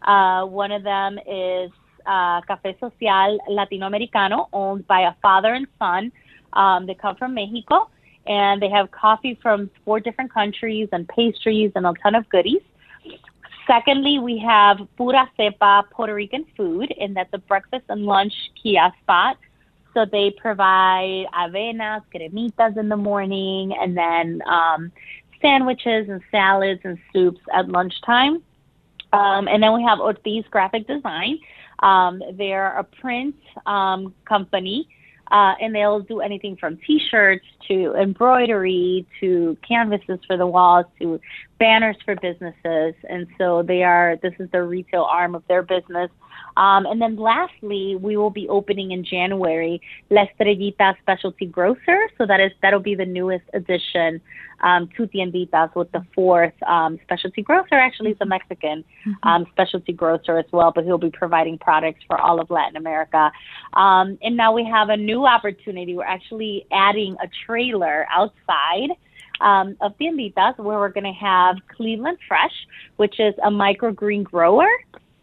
Uh, 0.00 0.46
one 0.46 0.70
of 0.70 0.84
them 0.84 1.18
is 1.26 1.72
uh, 2.08 2.40
Café 2.48 2.74
Social 2.80 3.38
Latinoamericano, 3.50 4.48
owned 4.52 4.86
by 4.86 5.00
a 5.02 5.14
father 5.22 5.52
and 5.54 5.66
son. 5.78 6.10
Um, 6.54 6.86
they 6.86 6.94
come 6.94 7.16
from 7.16 7.34
Mexico, 7.34 7.90
and 8.26 8.60
they 8.62 8.70
have 8.70 8.90
coffee 8.90 9.38
from 9.42 9.70
four 9.84 10.00
different 10.00 10.32
countries 10.32 10.88
and 10.92 11.06
pastries 11.08 11.70
and 11.76 11.86
a 11.86 11.92
ton 12.02 12.14
of 12.14 12.28
goodies. 12.30 12.62
Secondly, 13.66 14.18
we 14.18 14.38
have 14.38 14.78
Pura 14.96 15.30
Cepa 15.38 15.90
Puerto 15.90 16.14
Rican 16.14 16.46
food, 16.56 16.92
and 16.98 17.14
that's 17.14 17.32
a 17.34 17.38
breakfast 17.38 17.84
and 17.90 18.06
lunch 18.06 18.32
kiosk 18.60 18.96
spot. 19.02 19.36
So 19.92 20.06
they 20.06 20.30
provide 20.30 21.26
avenas, 21.34 22.02
cremitas 22.14 22.78
in 22.78 22.88
the 22.88 22.96
morning, 22.96 23.74
and 23.78 23.96
then 23.96 24.40
um, 24.46 24.90
sandwiches 25.42 26.08
and 26.08 26.22
salads 26.30 26.80
and 26.84 26.98
soups 27.12 27.40
at 27.52 27.68
lunchtime. 27.68 28.42
Um, 29.12 29.48
and 29.48 29.62
then 29.62 29.72
we 29.74 29.82
have 29.84 30.00
Ortiz 30.00 30.44
Graphic 30.50 30.86
Design, 30.86 31.38
um, 31.80 32.22
they're 32.34 32.76
a 32.78 32.84
print 32.84 33.36
um, 33.66 34.14
company, 34.24 34.88
uh, 35.30 35.54
and 35.60 35.74
they'll 35.74 36.00
do 36.00 36.20
anything 36.20 36.56
from 36.56 36.78
T-shirts 36.86 37.44
to 37.68 37.94
embroidery 37.94 39.06
to 39.20 39.56
canvases 39.66 40.18
for 40.26 40.36
the 40.36 40.46
walls 40.46 40.86
to 41.00 41.20
banners 41.58 41.96
for 42.04 42.16
businesses. 42.16 42.94
And 43.08 43.26
so 43.36 43.62
they 43.62 43.82
are. 43.82 44.16
This 44.22 44.34
is 44.38 44.50
the 44.50 44.62
retail 44.62 45.02
arm 45.02 45.34
of 45.34 45.42
their 45.48 45.62
business. 45.62 46.10
Um, 46.58 46.86
and 46.86 47.00
then 47.00 47.16
lastly, 47.16 47.96
we 48.00 48.16
will 48.16 48.30
be 48.30 48.48
opening 48.48 48.90
in 48.90 49.04
January 49.04 49.80
La 50.10 50.26
Estrellita 50.26 50.98
Specialty 51.00 51.46
Grocer. 51.46 52.10
So 52.18 52.26
that 52.26 52.40
is 52.40 52.50
that'll 52.62 52.80
be 52.80 52.96
the 52.96 53.06
newest 53.06 53.44
addition 53.54 54.20
um, 54.60 54.88
to 54.96 55.06
Tienditas 55.06 55.72
with 55.76 55.90
the 55.92 56.04
fourth 56.16 56.52
um, 56.66 56.98
specialty 57.04 57.42
grocer. 57.42 57.76
Actually, 57.76 58.08
he's 58.08 58.20
a 58.20 58.26
Mexican 58.26 58.84
mm-hmm. 59.06 59.28
um, 59.28 59.46
specialty 59.52 59.92
grocer 59.92 60.36
as 60.36 60.46
well, 60.52 60.72
but 60.74 60.84
he'll 60.84 60.98
be 60.98 61.10
providing 61.10 61.58
products 61.58 62.00
for 62.08 62.20
all 62.20 62.40
of 62.40 62.50
Latin 62.50 62.76
America. 62.76 63.30
Um, 63.74 64.18
and 64.20 64.36
now 64.36 64.52
we 64.52 64.64
have 64.64 64.88
a 64.88 64.96
new 64.96 65.26
opportunity. 65.26 65.96
We're 65.96 66.04
actually 66.04 66.66
adding 66.72 67.16
a 67.22 67.28
trailer 67.46 68.04
outside 68.10 68.90
um, 69.40 69.76
of 69.80 69.96
Tienditas 69.98 70.58
where 70.58 70.78
we're 70.78 70.88
going 70.88 71.04
to 71.04 71.12
have 71.12 71.56
Cleveland 71.76 72.18
Fresh, 72.26 72.66
which 72.96 73.20
is 73.20 73.34
a 73.44 73.50
microgreen 73.50 74.24
grower 74.24 74.66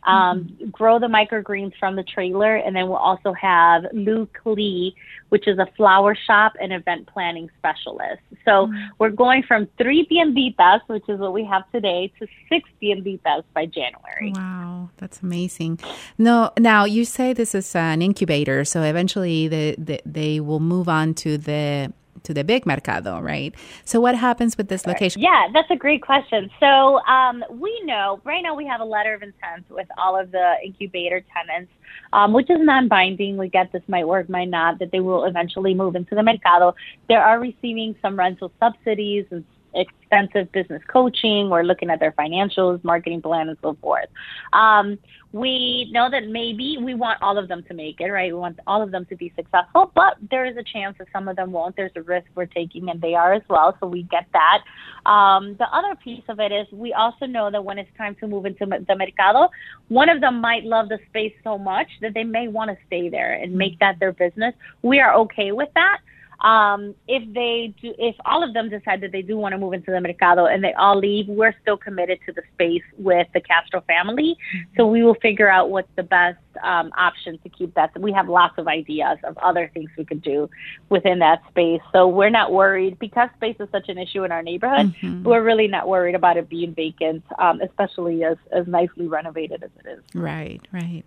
um, 0.06 0.56
grow 0.72 1.00
the 1.00 1.08
microgreens 1.08 1.74
from 1.80 1.96
the 1.96 2.04
trailer. 2.04 2.56
And 2.56 2.76
then 2.76 2.88
we'll 2.88 2.98
also 2.98 3.34
have 3.34 3.86
Lou 3.94 4.28
Klee, 4.28 4.94
which 5.30 5.48
is 5.48 5.58
a 5.60 5.68
flower 5.76 6.16
shop 6.16 6.54
and 6.62 6.72
event 6.72 7.08
planning 7.08 7.50
specialist. 7.58 8.22
So 8.46 8.68
mm-hmm. 8.68 8.88
we're 9.00 9.10
going 9.10 9.44
from 9.44 9.68
three 9.78 10.06
tienditas, 10.06 10.82
which 10.88 11.08
is 11.10 11.20
what 11.20 11.34
we 11.34 11.44
have 11.46 11.70
today, 11.72 12.12
to 12.20 12.28
six 12.50 12.70
tienditas 12.82 13.44
by 13.54 13.66
January. 13.66 14.34
Wow, 14.36 14.90
that's 14.98 15.22
amazing. 15.22 15.80
No, 16.18 16.52
now 16.60 16.86
you 16.86 17.06
say 17.06 17.34
this 17.34 17.56
is 17.56 17.76
an 17.76 18.02
incubator, 18.02 18.64
so 18.64 18.84
eventually 18.84 19.48
the, 19.48 19.76
the, 19.78 20.02
they 20.06 20.40
will 20.40 20.60
move 20.60 20.88
on 20.88 21.14
to 21.16 21.38
the 21.38 21.92
to 22.26 22.34
the 22.34 22.44
big 22.44 22.66
mercado, 22.66 23.20
right? 23.20 23.54
So 23.86 24.00
what 24.00 24.16
happens 24.16 24.58
with 24.58 24.68
this 24.68 24.86
location? 24.86 25.22
Yeah, 25.22 25.48
that's 25.54 25.70
a 25.72 25.76
great 25.76 26.02
question. 26.02 26.50
So 26.60 27.00
um, 27.02 27.44
we 27.50 27.82
know 27.86 28.20
right 28.24 28.42
now 28.42 28.56
we 28.56 28.66
have 28.66 28.82
a 28.82 28.86
letter 28.86 29.14
of 29.14 29.22
intent 29.22 29.66
with 29.70 29.88
all 29.98 30.20
of 30.20 30.32
the 30.32 30.56
incubator 30.64 31.24
tenants, 31.34 31.72
um, 32.14 32.34
which 32.34 32.50
is 32.50 32.58
non-binding. 32.60 33.38
We 33.38 33.50
get 33.50 33.72
this 33.72 33.84
might 33.88 34.08
work, 34.08 34.30
might 34.30 34.50
not, 34.50 34.80
that 34.80 34.92
they 34.92 35.00
will 35.00 35.26
eventually 35.26 35.74
move 35.74 35.96
into 35.96 36.16
the 36.16 36.24
mercado. 36.24 36.76
They 37.08 37.16
are 37.16 37.40
receiving 37.40 37.96
some 38.02 38.18
rental 38.18 38.52
subsidies 38.60 39.26
and 39.32 39.46
extensive 39.76 40.52
business 40.52 40.82
coaching. 40.88 41.50
We're 41.50 41.64
looking 41.64 41.90
at 41.90 42.00
their 42.00 42.14
financials, 42.14 42.84
marketing 42.84 43.22
plan, 43.22 43.50
and 43.50 43.58
so 43.62 43.78
forth. 43.82 44.08
Um, 44.54 44.98
we 45.32 45.90
know 45.92 46.10
that 46.10 46.28
maybe 46.28 46.78
we 46.82 46.94
want 46.94 47.22
all 47.22 47.38
of 47.38 47.50
them 47.50 47.62
to 47.64 47.74
make 47.74 48.00
it, 48.00 48.10
right? 48.10 48.32
We 48.32 48.40
want 48.40 48.58
all 48.68 48.82
of 48.82 48.92
them 48.92 49.06
to 49.08 49.18
be 49.18 49.34
successful, 49.36 49.92
but 49.94 50.16
there 50.32 50.46
is 50.46 50.56
a 50.56 50.64
chance 50.64 50.98
that 50.98 51.08
some 51.12 51.28
of 51.28 51.36
them 51.36 51.52
won't. 51.52 51.76
There's 51.76 51.92
a 51.98 52.02
risk 52.02 52.28
we're 52.36 52.46
taking, 52.46 52.90
and 52.90 53.02
they 53.02 53.16
are 53.16 53.34
as 53.34 53.42
well. 53.50 53.76
So 53.82 53.88
we 53.88 54.04
get 54.04 54.28
that. 54.32 54.64
Um, 55.10 55.56
the 55.60 55.68
other 55.76 55.94
piece 55.96 56.24
of 56.30 56.40
it 56.40 56.54
is 56.54 56.68
we 56.72 56.94
also 56.94 57.26
know 57.26 57.52
that 57.52 57.64
when 57.64 57.78
it's 57.78 57.90
time 57.98 58.16
to 58.22 58.28
move 58.28 58.46
into 58.46 58.66
the 58.66 58.96
mercado, 58.96 59.50
one 59.90 60.08
of 60.08 60.22
them 60.22 60.40
might 60.40 60.64
love 60.64 60.88
the 60.88 61.00
space 61.10 61.34
so 61.44 61.58
much 61.58 61.88
that 62.02 62.14
they 62.14 62.24
may 62.24 62.48
want 62.48 62.72
to 62.72 62.78
stay 62.88 63.10
there 63.10 63.34
and 63.34 63.54
make 63.54 63.78
that 63.80 64.00
their 64.00 64.14
business. 64.14 64.54
We 64.84 65.02
are 65.02 65.14
okay 65.16 65.52
with 65.52 65.70
that. 65.76 65.98
Um, 66.42 66.96
if 67.08 67.24
they 67.34 67.74
do, 67.82 67.94
if 67.98 68.16
all 68.26 68.44
of 68.44 68.54
them 68.54 68.70
decide 68.70 69.02
that 69.02 69.12
they 69.12 69.22
do 69.22 69.38
want 69.38 69.54
to 69.54 69.58
move 69.58 69.74
into 69.74 69.92
the 69.92 70.02
mercado 70.02 70.46
and 70.46 70.64
they 70.64 70.74
all 70.74 70.98
leave, 70.98 71.28
we're 71.28 71.56
still 71.62 71.78
committed 71.78 72.20
to 72.26 72.34
the 72.34 72.42
space 72.54 72.84
with 72.98 73.28
the 73.34 73.42
Castro 73.42 73.82
family. 73.82 74.38
So 74.78 74.86
we 74.88 75.04
will 75.04 75.16
figure 75.16 75.50
out 75.50 75.70
what's 75.70 75.90
the 75.96 76.04
best 76.04 76.38
um, 76.64 76.92
option 76.98 77.38
to 77.40 77.50
keep 77.50 77.74
that. 77.76 77.98
We 78.00 78.12
have 78.14 78.30
lots 78.30 78.58
of 78.58 78.68
ideas 78.68 79.18
of 79.24 79.38
other 79.40 79.70
things 79.74 79.90
we 79.98 80.06
could 80.06 80.22
do 80.22 80.50
within 80.90 81.20
that 81.20 81.42
space. 81.50 81.82
So 81.92 82.08
we're 82.08 82.30
not 82.30 82.52
worried 82.52 83.00
because 83.00 83.30
space 83.36 83.58
is 83.60 83.68
such 83.72 83.90
an 83.90 83.98
issue 83.98 84.24
in 84.24 84.32
our 84.32 84.44
neighborhood. 84.44 84.94
Mm-hmm. 84.94 85.24
We're 85.24 85.44
really 85.44 85.68
not 85.68 85.88
worried 85.88 86.16
about 86.16 86.38
it 86.38 86.50
being 86.50 86.74
vacant, 86.74 87.24
um, 87.40 87.62
especially 87.62 88.24
as 88.24 88.38
as 88.52 88.68
nicely 88.68 89.08
renovated 89.08 89.64
as 89.64 89.72
it 89.84 89.90
is. 89.90 90.04
Right, 90.14 90.62
right. 90.72 91.04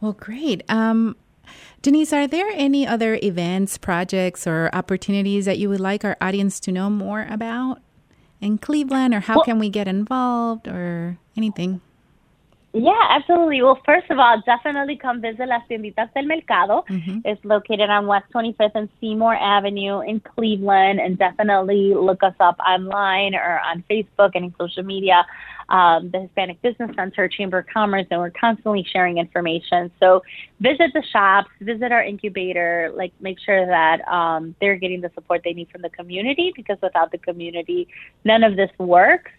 Well, 0.00 0.12
great. 0.12 0.62
Um, 0.68 1.16
Denise, 1.82 2.12
are 2.12 2.26
there 2.26 2.48
any 2.52 2.86
other 2.86 3.18
events, 3.22 3.78
projects, 3.78 4.46
or 4.46 4.70
opportunities 4.72 5.44
that 5.46 5.58
you 5.58 5.68
would 5.68 5.80
like 5.80 6.04
our 6.04 6.16
audience 6.20 6.60
to 6.60 6.72
know 6.72 6.90
more 6.90 7.26
about 7.30 7.80
in 8.40 8.58
Cleveland, 8.58 9.14
or 9.14 9.20
how 9.20 9.36
well, 9.36 9.44
can 9.44 9.58
we 9.58 9.68
get 9.68 9.86
involved, 9.86 10.66
or 10.66 11.18
anything? 11.36 11.80
Yeah, 12.72 12.92
absolutely. 13.08 13.62
Well, 13.62 13.80
first 13.84 14.08
of 14.10 14.18
all, 14.18 14.40
definitely 14.46 14.96
come 14.96 15.20
visit 15.20 15.48
Las 15.48 15.62
Tienditas 15.68 16.12
del 16.14 16.24
Mercado. 16.24 16.84
Mm-hmm. 16.88 17.18
It's 17.24 17.44
located 17.44 17.90
on 17.90 18.06
West 18.06 18.26
25th 18.32 18.70
and 18.76 18.88
Seymour 19.00 19.34
Avenue 19.34 20.00
in 20.00 20.20
Cleveland. 20.20 21.00
And 21.00 21.18
definitely 21.18 21.94
look 21.94 22.22
us 22.22 22.34
up 22.38 22.58
online 22.60 23.34
or 23.34 23.60
on 23.60 23.82
Facebook 23.90 24.30
and 24.34 24.54
social 24.56 24.84
media. 24.84 25.26
Um, 25.70 26.10
the 26.10 26.22
Hispanic 26.22 26.60
Business 26.62 26.90
Center, 26.96 27.28
Chamber 27.28 27.58
of 27.58 27.66
Commerce, 27.72 28.06
and 28.10 28.20
we're 28.20 28.30
constantly 28.30 28.84
sharing 28.92 29.18
information. 29.18 29.90
So 30.00 30.22
visit 30.60 30.90
the 30.94 31.02
shops, 31.12 31.48
visit 31.60 31.92
our 31.92 32.02
incubator, 32.02 32.90
like 32.94 33.12
make 33.20 33.38
sure 33.38 33.66
that 33.66 34.06
um, 34.08 34.54
they're 34.60 34.76
getting 34.76 35.00
the 35.00 35.10
support 35.14 35.42
they 35.44 35.52
need 35.52 35.68
from 35.70 35.82
the 35.82 35.90
community 35.90 36.52
because 36.56 36.76
without 36.82 37.12
the 37.12 37.18
community, 37.18 37.86
none 38.24 38.42
of 38.42 38.56
this 38.56 38.70
works 38.78 39.30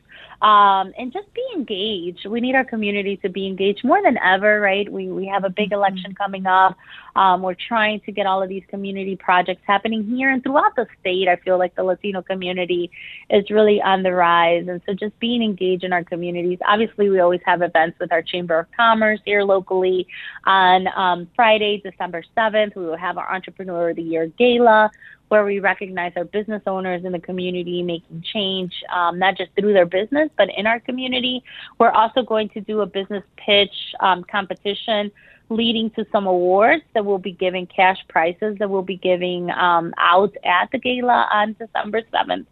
um, 0.42 0.92
and 0.98 1.14
just 1.14 1.32
be 1.34 1.44
engaged. 1.56 2.26
We 2.26 2.42
need 2.42 2.56
our 2.56 2.66
community 2.66 3.18
to 3.18 3.30
be 3.30 3.46
engaged 3.46 3.84
more 3.84 4.02
than 4.02 4.18
ever, 4.18 4.60
right? 4.60 4.92
We 4.92 5.10
we 5.12 5.28
have 5.28 5.44
a 5.44 5.50
big 5.50 5.70
mm-hmm. 5.70 5.76
election 5.76 6.16
coming 6.16 6.48
up. 6.48 6.76
Um, 7.16 7.42
we're 7.42 7.56
trying 7.68 8.00
to 8.02 8.12
get 8.12 8.26
all 8.26 8.42
of 8.42 8.50
these 8.50 8.64
community 8.70 9.16
projects 9.16 9.62
happening 9.68 10.04
here 10.04 10.32
and 10.32 10.42
throughout 10.42 10.76
the 10.76 10.88
state. 11.00 11.28
I 11.28 11.36
feel 11.36 11.60
like 11.60 11.76
the 11.76 11.84
Latino 11.84 12.22
community 12.22 12.90
is 13.30 13.50
really 13.52 13.82
on 13.82 14.02
the 14.02 14.14
rise, 14.14 14.66
and 14.68 14.82
so 14.86 14.94
just 14.94 15.18
being 15.20 15.44
engaged 15.44 15.84
in 15.84 15.94
our 15.94 16.04
communities. 16.04 16.58
Obviously, 16.68 17.10
we 17.10 17.20
always 17.20 17.42
have 17.46 17.62
events 17.62 18.00
with 18.00 18.12
our 18.12 18.24
Chamber 18.24 18.58
of 18.60 18.68
Commerce 18.76 19.20
here 19.26 19.44
locally. 19.44 20.08
On 20.46 20.88
um, 20.96 21.28
Friday, 21.36 21.82
December 21.84 22.24
seventh, 22.34 22.76
we 22.76 22.86
will 22.86 22.98
have 22.98 23.18
our 23.18 23.32
Entrepreneur 23.34 23.90
of 23.90 23.96
the 23.96 24.02
Year 24.02 24.28
gala 24.38 24.90
where 25.32 25.46
we 25.46 25.62
recognize 25.62 26.12
our 26.18 26.26
business 26.26 26.62
owners 26.68 27.06
in 27.06 27.14
the 27.14 27.20
community 27.20 27.82
making 27.82 28.22
change, 28.34 28.74
um, 28.94 29.18
not 29.18 29.38
just 29.38 29.50
through 29.58 29.72
their 29.72 29.86
business, 29.86 30.30
but 30.38 30.50
in 30.58 30.68
our 30.68 30.82
community. 30.82 31.42
We're 31.80 31.92
also 31.92 32.22
going 32.22 32.50
to 32.50 32.60
do 32.60 32.82
a 32.82 32.86
business 32.86 33.24
pitch 33.38 33.74
um, 34.02 34.26
competition 34.26 35.10
leading 35.52 35.90
to 35.92 36.06
some 36.12 36.26
awards 36.26 36.84
that 36.94 37.06
we'll 37.06 37.18
be 37.18 37.34
giving 37.34 37.68
cash 37.68 37.98
prizes 38.08 38.58
that 38.60 38.70
we'll 38.70 38.82
be 38.82 38.96
giving 38.96 39.52
um, 39.52 39.94
out 39.98 40.34
at 40.46 40.70
the 40.72 40.80
gala 40.80 41.28
on 41.32 41.56
December 41.60 42.02
7th. 42.14 42.46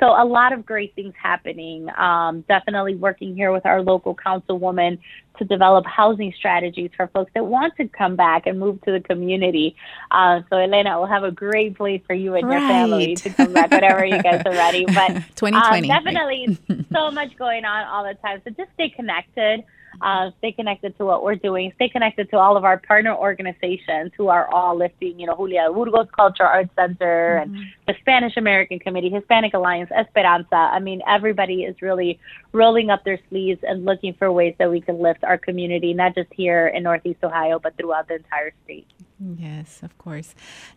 So 0.00 0.06
a 0.06 0.24
lot 0.24 0.52
of 0.52 0.66
great 0.66 0.94
things 0.94 1.14
happening. 1.22 1.88
Um, 1.96 2.40
definitely 2.48 2.96
working 2.96 3.36
here 3.36 3.52
with 3.52 3.66
our 3.66 3.82
local 3.82 4.16
councilwoman 4.16 4.98
to 5.38 5.44
develop 5.44 5.86
housing 5.86 6.32
strategies 6.36 6.90
for 6.96 7.06
folks 7.08 7.30
that 7.34 7.44
want 7.44 7.76
to 7.76 7.86
come 7.86 8.16
back 8.16 8.46
and 8.46 8.58
move 8.58 8.80
to 8.82 8.92
the 8.92 9.00
community. 9.00 9.76
Uh, 10.10 10.40
so 10.50 10.56
Elena, 10.56 10.98
we'll 10.98 11.06
have 11.06 11.22
a 11.22 11.30
great 11.30 11.76
place 11.76 12.02
for 12.06 12.14
you 12.14 12.34
and 12.34 12.48
right. 12.48 12.58
your 12.58 12.68
family 12.68 13.14
to 13.14 13.30
come 13.30 13.52
back 13.52 13.70
whenever 13.70 14.04
you 14.04 14.20
guys 14.22 14.42
are 14.44 14.52
ready. 14.52 14.86
But 14.86 15.08
2020, 15.36 15.54
um, 15.90 16.02
definitely 16.02 16.58
so 16.92 17.10
much 17.10 17.36
going 17.36 17.64
on 17.64 17.86
all 17.86 18.02
the 18.02 18.14
time. 18.14 18.40
So 18.44 18.50
just 18.50 18.72
stay 18.74 18.88
connected 18.88 19.64
uh, 20.02 20.30
stay 20.38 20.52
connected 20.52 20.96
to 20.98 21.04
what 21.04 21.22
we're 21.22 21.34
doing, 21.34 21.72
stay 21.76 21.88
connected 21.88 22.30
to 22.30 22.38
all 22.38 22.56
of 22.56 22.64
our 22.64 22.78
partner 22.78 23.14
organizations 23.14 24.12
who 24.16 24.28
are 24.28 24.52
all 24.52 24.76
lifting, 24.76 25.18
you 25.18 25.26
know, 25.26 25.36
Julia 25.36 25.68
Burgos 25.72 26.08
Culture 26.14 26.44
Arts 26.44 26.70
Center 26.76 27.42
mm-hmm. 27.44 27.54
and 27.54 27.66
the 27.86 27.94
Spanish 28.00 28.36
American 28.36 28.78
Committee, 28.78 29.10
Hispanic 29.10 29.54
Alliance, 29.54 29.90
Esperanza. 29.90 30.56
I 30.56 30.78
mean, 30.78 31.02
everybody 31.06 31.64
is 31.64 31.80
really 31.82 32.18
rolling 32.52 32.90
up 32.90 33.04
their 33.04 33.18
sleeves 33.28 33.60
and 33.62 33.84
looking 33.84 34.14
for 34.14 34.32
ways 34.32 34.54
that 34.58 34.70
we 34.70 34.80
can 34.80 34.98
lift 35.00 35.22
our 35.24 35.38
community, 35.38 35.92
not 35.92 36.14
just 36.14 36.28
here 36.32 36.68
in 36.68 36.82
Northeast 36.82 37.22
Ohio, 37.22 37.58
but 37.58 37.76
throughout 37.76 38.08
the 38.08 38.16
entire 38.16 38.52
state. 38.64 38.86
Yes, 39.20 39.82
of 39.82 39.92
course. 39.98 40.30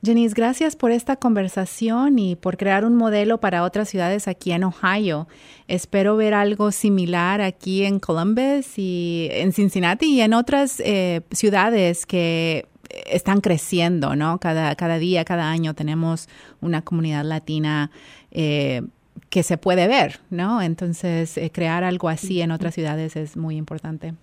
Janice, 0.06 0.34
gracias 0.36 0.76
por 0.76 0.92
esta 0.92 1.16
conversación 1.16 2.20
y 2.20 2.36
por 2.36 2.58
crear 2.58 2.84
un 2.84 2.96
modelo 2.96 3.40
para 3.40 3.64
otras 3.64 3.88
ciudades 3.88 4.28
aquí 4.28 4.52
en 4.52 4.66
Ohio. 4.66 5.30
Espero 5.70 6.18
ver 6.18 6.34
algo 6.34 6.74
similar 6.74 7.40
aquí 7.40 7.86
en 7.86 8.00
Columbus 8.00 8.78
y 8.78 9.30
en 9.32 9.54
Cincinnati 9.54 10.08
y 10.08 10.22
en 10.22 10.34
otras 10.34 10.82
eh, 10.82 11.22
ciudades 11.32 12.06
que 12.06 12.68
están 13.06 13.40
creciendo, 13.40 14.14
¿no? 14.18 14.40
Cada, 14.40 14.76
cada 14.76 14.98
día, 14.98 15.24
cada 15.24 15.50
año 15.50 15.74
tenemos 15.74 16.28
una 16.60 16.82
comunidad 16.82 17.24
latina 17.24 17.92
eh, 18.32 18.82
que 19.30 19.44
se 19.44 19.58
puede 19.58 19.88
ver, 19.88 20.20
¿no? 20.30 20.62
Entonces, 20.62 21.38
eh, 21.38 21.50
crear 21.50 21.86
algo 21.86 22.10
así 22.10 22.42
en 22.42 22.52
otras 22.52 22.74
ciudades 22.74 23.16
es 23.16 23.38
muy 23.38 23.56
importante. 23.56 24.16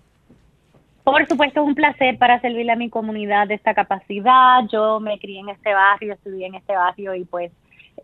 Por 1.03 1.27
supuesto, 1.27 1.61
es 1.61 1.67
un 1.67 1.75
placer 1.75 2.17
para 2.17 2.39
servirle 2.41 2.71
a 2.71 2.75
mi 2.75 2.89
comunidad 2.89 3.47
de 3.47 3.55
esta 3.55 3.73
capacidad. 3.73 4.61
Yo 4.71 4.99
me 4.99 5.17
crié 5.19 5.39
en 5.39 5.49
este 5.49 5.73
barrio, 5.73 6.13
estudié 6.13 6.45
en 6.47 6.55
este 6.55 6.75
barrio 6.75 7.15
y 7.15 7.25
pues 7.25 7.51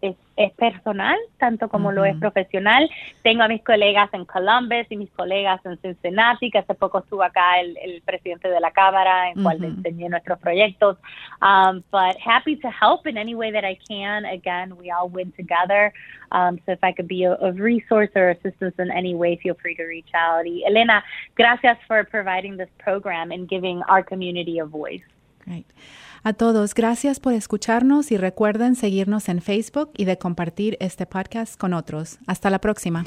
es, 0.01 0.15
es 0.35 0.51
personal, 0.53 1.17
tanto 1.37 1.69
como 1.69 1.91
lo 1.91 2.05
es 2.05 2.15
profesional. 2.17 2.89
Tengo 3.23 3.43
a 3.43 3.47
mis 3.47 3.63
colegas 3.63 4.09
en 4.13 4.25
Columbus 4.25 4.85
y 4.89 4.97
mis 4.97 5.09
colegas 5.11 5.59
en 5.65 5.77
Cincinnati, 5.79 6.51
que 6.51 6.59
hace 6.59 6.73
poco 6.73 6.99
estuvo 6.99 7.23
acá 7.23 7.59
el, 7.59 7.77
el 7.77 8.01
presidente 8.01 8.49
de 8.49 8.59
la 8.59 8.71
Cámara, 8.71 9.31
en 9.31 9.41
cual 9.43 9.59
le 9.59 9.67
enseñé 9.67 10.09
nuestros 10.09 10.39
proyectos. 10.39 10.97
Um, 11.41 11.83
but 11.91 12.15
happy 12.17 12.55
to 12.57 12.69
help 12.69 13.07
in 13.07 13.17
any 13.17 13.35
way 13.35 13.51
that 13.51 13.63
I 13.63 13.77
can. 13.87 14.25
Again, 14.25 14.77
we 14.77 14.91
all 14.91 15.09
win 15.09 15.31
together. 15.31 15.91
Um, 16.31 16.59
so 16.65 16.73
if 16.73 16.83
I 16.83 16.91
could 16.91 17.07
be 17.07 17.23
a, 17.23 17.33
a 17.33 17.51
resource 17.53 18.09
or 18.15 18.29
assistance 18.29 18.75
in 18.77 18.91
any 18.91 19.15
way, 19.15 19.39
feel 19.41 19.55
free 19.55 19.75
to 19.75 19.83
reach 19.83 20.09
out. 20.13 20.45
Y 20.45 20.63
Elena, 20.67 21.03
gracias 21.35 21.77
for 21.87 22.03
providing 22.03 22.57
this 22.57 22.69
program 22.77 23.31
and 23.31 23.47
giving 23.47 23.81
our 23.83 24.03
community 24.03 24.59
a 24.59 24.65
voice. 24.65 25.01
Great. 25.43 25.65
A 26.27 26.33
todos, 26.33 26.73
gracias 26.73 27.21
por 27.21 27.31
escucharnos 27.31 28.11
y 28.11 28.17
recuerden 28.17 28.75
seguirnos 28.75 29.29
en 29.29 29.41
Facebook 29.41 29.91
y 29.95 30.03
de 30.03 30.17
compartir 30.17 30.75
este 30.81 31.05
podcast 31.05 31.57
con 31.57 31.73
otros. 31.73 32.17
Hasta 32.27 32.49
la 32.49 32.59
próxima. 32.59 33.05